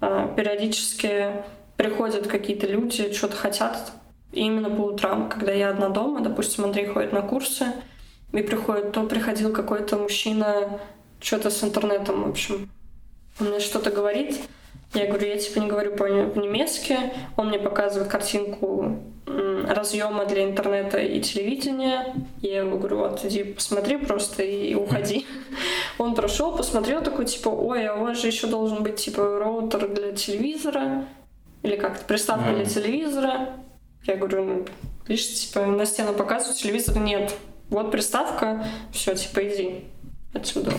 а, 0.00 0.26
периодически 0.34 1.32
приходят 1.78 2.26
какие-то 2.26 2.66
люди, 2.66 3.14
что-то 3.14 3.36
хотят. 3.36 3.92
И 4.32 4.40
именно 4.40 4.68
по 4.68 4.82
утрам, 4.82 5.30
когда 5.30 5.52
я 5.52 5.70
одна 5.70 5.88
дома, 5.88 6.20
допустим, 6.20 6.64
Андрей 6.64 6.86
ходит 6.86 7.12
на 7.12 7.22
курсы, 7.22 7.66
и 8.32 8.42
приходит, 8.42 8.92
то 8.92 9.04
приходил 9.04 9.52
какой-то 9.52 9.96
мужчина, 9.96 10.80
что-то 11.20 11.48
с 11.48 11.64
интернетом, 11.64 12.24
в 12.24 12.28
общем. 12.28 12.68
Он 13.40 13.48
мне 13.48 13.60
что-то 13.60 13.90
говорит, 13.90 14.38
я 14.92 15.06
говорю, 15.06 15.28
я 15.28 15.38
типа 15.38 15.60
не 15.60 15.68
говорю 15.68 15.96
по-немецки. 15.96 16.98
Он 17.36 17.48
мне 17.48 17.58
показывает 17.58 18.10
картинку 18.10 18.98
разъема 19.26 20.24
для 20.24 20.44
интернета 20.44 20.98
и 20.98 21.20
телевидения. 21.20 22.14
Я 22.40 22.58
ему 22.58 22.78
говорю, 22.78 22.98
вот 22.98 23.24
иди 23.24 23.44
посмотри 23.44 23.98
просто 23.98 24.42
и 24.42 24.74
уходи. 24.74 25.26
Он 25.98 26.14
прошел, 26.14 26.56
посмотрел 26.56 27.02
такой, 27.02 27.26
типа, 27.26 27.48
ой, 27.48 27.86
а 27.86 27.94
у 27.94 28.02
вас 28.02 28.20
же 28.20 28.28
еще 28.28 28.46
должен 28.46 28.82
быть 28.82 28.96
типа 28.96 29.38
роутер 29.38 29.88
для 29.88 30.12
телевизора 30.12 31.06
или 31.62 31.76
как-то 31.76 32.04
приставка 32.04 32.54
для 32.54 32.64
телевизора. 32.64 33.50
Я 34.04 34.16
говорю, 34.16 34.44
ну, 34.44 34.66
видишь, 35.06 35.28
типа 35.28 35.66
на 35.66 35.86
стену 35.86 36.12
показывают, 36.12 36.58
телевизора 36.58 36.98
нет. 36.98 37.34
Вот 37.68 37.90
приставка, 37.90 38.64
все, 38.92 39.14
типа 39.14 39.46
иди 39.46 39.84
отсюда. 40.32 40.72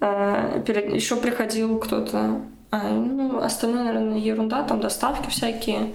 А, 0.00 0.60
перед... 0.60 0.94
Еще 0.94 1.16
приходил 1.16 1.78
кто-то 1.78 2.42
а, 2.70 2.90
ну, 2.90 3.38
остальное, 3.38 3.84
наверное, 3.84 4.18
ерунда, 4.18 4.62
там 4.64 4.80
доставки 4.80 5.30
всякие. 5.30 5.94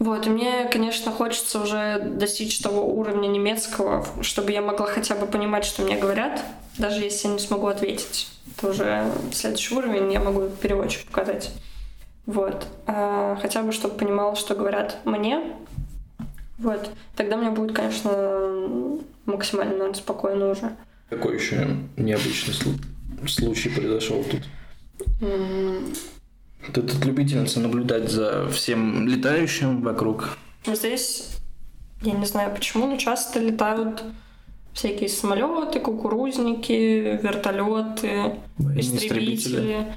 Вот, 0.00 0.26
и 0.26 0.30
мне, 0.30 0.68
конечно, 0.70 1.12
хочется 1.12 1.60
уже 1.60 2.00
достичь 2.00 2.58
того 2.58 2.84
уровня 2.84 3.28
немецкого, 3.28 4.04
чтобы 4.22 4.50
я 4.50 4.60
могла 4.60 4.86
хотя 4.86 5.14
бы 5.14 5.26
понимать, 5.26 5.64
что 5.64 5.82
мне 5.82 5.96
говорят, 5.96 6.42
даже 6.76 7.00
если 7.00 7.28
я 7.28 7.34
не 7.34 7.38
смогу 7.38 7.68
ответить. 7.68 8.28
Это 8.56 8.68
уже 8.68 9.12
следующий 9.32 9.74
уровень, 9.74 10.12
я 10.12 10.20
могу 10.20 10.48
переводчик 10.48 11.06
показать. 11.06 11.52
Вот. 12.26 12.66
А, 12.86 13.36
хотя 13.40 13.62
бы, 13.62 13.72
чтобы 13.72 13.96
понимала, 13.96 14.34
что 14.36 14.54
говорят 14.54 14.98
мне. 15.04 15.54
Вот. 16.58 16.90
Тогда 17.16 17.36
мне 17.36 17.50
будет, 17.50 17.74
конечно, 17.74 18.98
максимально, 19.26 19.72
наверное, 19.72 19.94
спокойно 19.94 20.50
уже. 20.50 20.76
Какой 21.10 21.36
еще 21.36 21.66
необычный 21.96 22.54
случай 23.26 23.68
произошел 23.68 24.24
тут? 24.24 24.40
Ты 25.20 26.82
тут 26.82 27.04
любительница 27.04 27.60
наблюдать 27.60 28.10
за 28.10 28.48
всем 28.48 29.06
летающим 29.06 29.82
вокруг. 29.82 30.38
Здесь, 30.66 31.36
я 32.02 32.12
не 32.12 32.24
знаю 32.24 32.54
почему, 32.54 32.86
но 32.86 32.96
часто 32.96 33.38
летают 33.38 34.02
всякие 34.72 35.08
самолеты, 35.08 35.78
кукурузники, 35.78 37.18
вертолеты, 37.22 38.36
истребители, 38.76 39.34
истребители, 39.34 39.94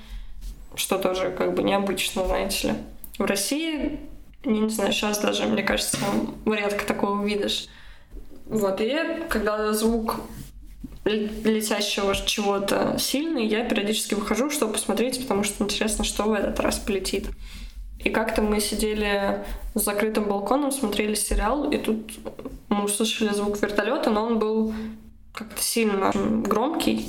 что 0.77 0.97
тоже 0.97 1.31
как 1.37 1.53
бы 1.53 1.63
необычно, 1.63 2.25
знаете 2.25 2.69
ли. 2.69 2.73
В 3.17 3.25
России, 3.25 3.99
я 4.43 4.51
не 4.51 4.69
знаю, 4.69 4.93
сейчас 4.93 5.19
даже, 5.19 5.45
мне 5.45 5.63
кажется, 5.63 5.97
редко 6.45 6.85
такого 6.85 7.19
увидишь. 7.19 7.67
Вот, 8.45 8.79
и 8.79 8.95
когда 9.27 9.73
звук 9.73 10.21
летящего 11.03 12.15
чего-то 12.15 12.95
сильный, 12.99 13.45
я 13.45 13.63
периодически 13.67 14.13
выхожу, 14.13 14.49
чтобы 14.49 14.73
посмотреть, 14.73 15.21
потому 15.21 15.43
что 15.43 15.63
интересно, 15.63 16.03
что 16.03 16.23
в 16.23 16.33
этот 16.33 16.59
раз 16.59 16.77
полетит. 16.77 17.29
И 17.99 18.09
как-то 18.09 18.41
мы 18.41 18.59
сидели 18.59 19.43
с 19.73 19.81
закрытым 19.81 20.25
балконом, 20.25 20.71
смотрели 20.71 21.15
сериал, 21.15 21.69
и 21.69 21.77
тут 21.77 22.13
мы 22.69 22.83
услышали 22.83 23.33
звук 23.33 23.61
вертолета, 23.61 24.11
но 24.11 24.25
он 24.25 24.39
был 24.39 24.73
как-то 25.33 25.61
сильно 25.61 26.11
громкий, 26.13 27.07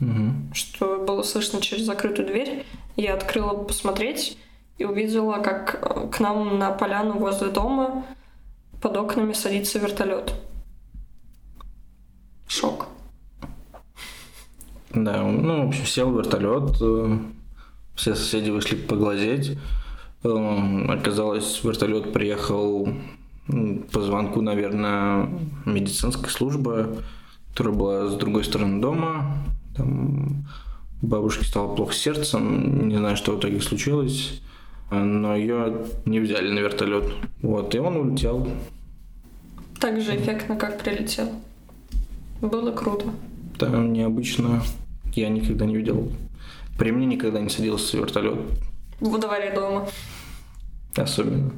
угу. 0.00 0.54
что 0.54 1.01
было 1.22 1.28
слышно 1.28 1.60
через 1.60 1.84
закрытую 1.84 2.26
дверь. 2.26 2.66
Я 2.96 3.14
открыла 3.14 3.54
посмотреть 3.54 4.36
и 4.78 4.84
увидела, 4.84 5.38
как 5.38 6.10
к 6.10 6.20
нам 6.20 6.58
на 6.58 6.72
поляну 6.72 7.18
возле 7.18 7.48
дома 7.48 8.04
под 8.80 8.96
окнами 8.96 9.32
садится 9.32 9.78
вертолет. 9.78 10.34
Шок. 12.48 12.88
Да, 14.92 15.22
ну, 15.22 15.64
в 15.64 15.68
общем, 15.68 15.86
сел 15.86 16.12
вертолет, 16.12 16.76
э, 16.82 17.18
все 17.94 18.14
соседи 18.14 18.50
вышли 18.50 18.74
поглазеть. 18.74 19.56
Э, 20.24 20.84
Оказалось, 20.88 21.62
вертолет 21.64 22.12
приехал 22.12 22.88
по 23.92 24.00
звонку, 24.02 24.42
наверное, 24.42 25.30
медицинской 25.64 26.30
службы, 26.30 26.98
которая 27.50 27.74
была 27.74 28.08
с 28.08 28.14
другой 28.16 28.44
стороны 28.44 28.82
дома. 28.82 29.38
Там 29.76 30.44
у 31.02 31.06
бабушки 31.06 31.44
стало 31.44 31.74
плохо 31.74 31.92
сердцем, 31.92 32.88
не 32.88 32.96
знаю, 32.96 33.16
что 33.16 33.32
в 33.32 33.38
итоге 33.40 33.60
случилось, 33.60 34.40
но 34.90 35.34
ее 35.34 35.86
не 36.04 36.20
взяли 36.20 36.50
на 36.52 36.60
вертолет. 36.60 37.04
Вот, 37.42 37.74
и 37.74 37.78
он 37.78 37.96
улетел. 37.96 38.48
Так 39.80 40.00
же 40.00 40.16
эффектно, 40.16 40.56
как 40.56 40.80
прилетел. 40.82 41.28
Было 42.40 42.70
круто. 42.72 43.06
Там 43.58 43.92
необычно, 43.92 44.62
я 45.14 45.28
никогда 45.28 45.66
не 45.66 45.76
видел. 45.76 46.12
При 46.78 46.90
мне 46.92 47.06
никогда 47.06 47.40
не 47.40 47.48
садился 47.48 47.96
вертолет, 47.98 48.38
Во 49.00 49.18
дворе 49.18 49.52
дома. 49.54 49.88
особенно. 50.96 51.52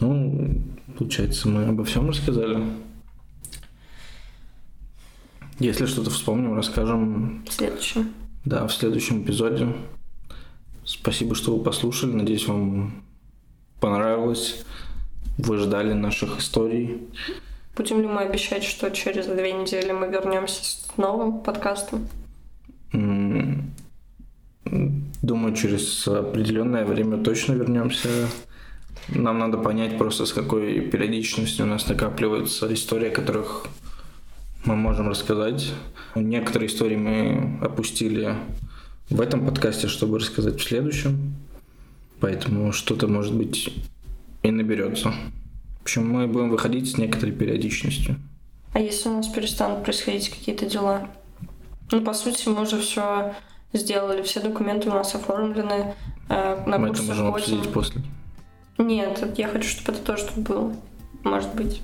Ну, 0.00 0.60
получается, 0.98 1.48
мы 1.48 1.66
обо 1.66 1.84
всем 1.84 2.08
рассказали. 2.08 2.62
Если 5.60 5.86
что-то 5.86 6.10
вспомним, 6.10 6.54
расскажем, 6.54 7.44
Следующее. 7.48 8.06
да, 8.44 8.66
в 8.66 8.72
следующем 8.72 9.22
эпизоде. 9.22 9.68
Спасибо, 10.84 11.34
что 11.34 11.56
вы 11.56 11.62
послушали. 11.62 12.12
Надеюсь, 12.12 12.46
вам 12.46 13.02
понравилось. 13.80 14.64
Вы 15.38 15.58
ждали 15.58 15.92
наших 15.92 16.38
историй. 16.38 17.02
Будем 17.76 18.00
ли 18.00 18.06
мы 18.06 18.20
обещать, 18.20 18.62
что 18.64 18.90
через 18.90 19.26
две 19.26 19.52
недели 19.52 19.92
мы 19.92 20.08
вернемся 20.08 20.64
с 20.64 20.96
новым 20.96 21.40
подкастом? 21.40 22.08
Думаю, 25.22 25.54
через 25.54 26.06
определенное 26.06 26.84
время 26.84 27.18
точно 27.18 27.54
вернемся. 27.54 28.08
Нам 29.08 29.38
надо 29.38 29.58
понять 29.58 29.98
просто, 29.98 30.24
с 30.26 30.32
какой 30.32 30.80
периодичностью 30.80 31.66
у 31.66 31.68
нас 31.68 31.88
накапливаются 31.88 32.72
истории, 32.72 33.08
о 33.08 33.14
которых 33.14 33.66
мы 34.64 34.76
можем 34.76 35.08
рассказать. 35.08 35.72
Некоторые 36.14 36.68
истории 36.68 36.96
мы 36.96 37.58
опустили 37.64 38.34
в 39.10 39.20
этом 39.20 39.44
подкасте, 39.46 39.88
чтобы 39.88 40.18
рассказать 40.18 40.60
в 40.60 40.64
следующем. 40.64 41.34
Поэтому 42.20 42.72
что-то, 42.72 43.06
может 43.06 43.34
быть, 43.34 43.74
и 44.42 44.50
наберется. 44.50 45.12
В 45.80 45.82
общем, 45.82 46.10
мы 46.10 46.26
будем 46.26 46.50
выходить 46.50 46.90
с 46.90 46.96
некоторой 46.96 47.34
периодичностью. 47.34 48.16
А 48.72 48.80
если 48.80 49.08
у 49.08 49.16
нас 49.16 49.28
перестанут 49.28 49.84
происходить 49.84 50.30
какие-то 50.30 50.66
дела? 50.66 51.08
Ну, 51.92 52.00
по 52.00 52.14
сути, 52.14 52.48
мы 52.48 52.62
уже 52.62 52.80
все 52.80 53.34
сделали, 53.72 54.22
все 54.22 54.40
документы 54.40 54.88
у 54.88 54.94
нас 54.94 55.14
оформлены, 55.14 55.94
э, 56.28 56.64
на 56.66 56.78
мы 56.78 56.88
это 56.88 57.02
можем 57.02 57.30
ходим. 57.30 57.44
обсудить 57.58 57.72
после. 57.72 58.02
Нет, 58.78 59.22
я 59.36 59.48
хочу, 59.48 59.68
чтобы 59.68 59.92
это 59.92 60.06
тоже 60.06 60.26
тут 60.26 60.38
было. 60.38 60.74
Может 61.22 61.54
быть. 61.54 61.82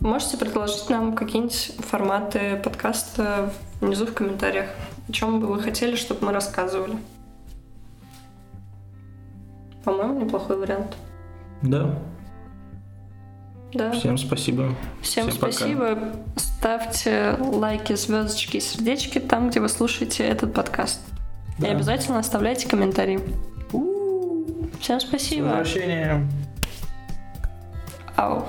Можете 0.00 0.36
предложить 0.36 0.88
нам 0.90 1.14
какие-нибудь 1.14 1.72
форматы 1.80 2.56
подкаста 2.62 3.52
внизу 3.80 4.06
в 4.06 4.14
комментариях, 4.14 4.68
о 5.08 5.12
чем 5.12 5.40
бы 5.40 5.48
вы 5.48 5.60
хотели, 5.60 5.96
чтобы 5.96 6.26
мы 6.26 6.32
рассказывали. 6.32 6.96
По-моему, 9.84 10.20
неплохой 10.20 10.56
вариант. 10.58 10.96
Да. 11.62 11.98
Да. 13.72 13.90
Всем 13.90 14.16
спасибо. 14.18 14.74
Всем, 15.02 15.28
всем 15.28 15.40
пока. 15.40 15.52
спасибо. 15.52 15.98
Ставьте 16.36 17.36
лайки, 17.40 17.94
звездочки 17.94 18.58
и 18.58 18.60
сердечки 18.60 19.18
там, 19.18 19.50
где 19.50 19.60
вы 19.60 19.68
слушаете 19.68 20.24
этот 20.24 20.54
подкаст. 20.54 21.00
И 21.58 21.62
Да. 21.62 21.68
обязательно 21.70 22.20
оставляйте 22.20 22.68
комментарии. 22.68 23.20
Всем 24.80 25.00
С 25.00 25.02
спасибо. 25.02 25.46
возвращением. 25.46 26.30
Ау. 28.16 28.44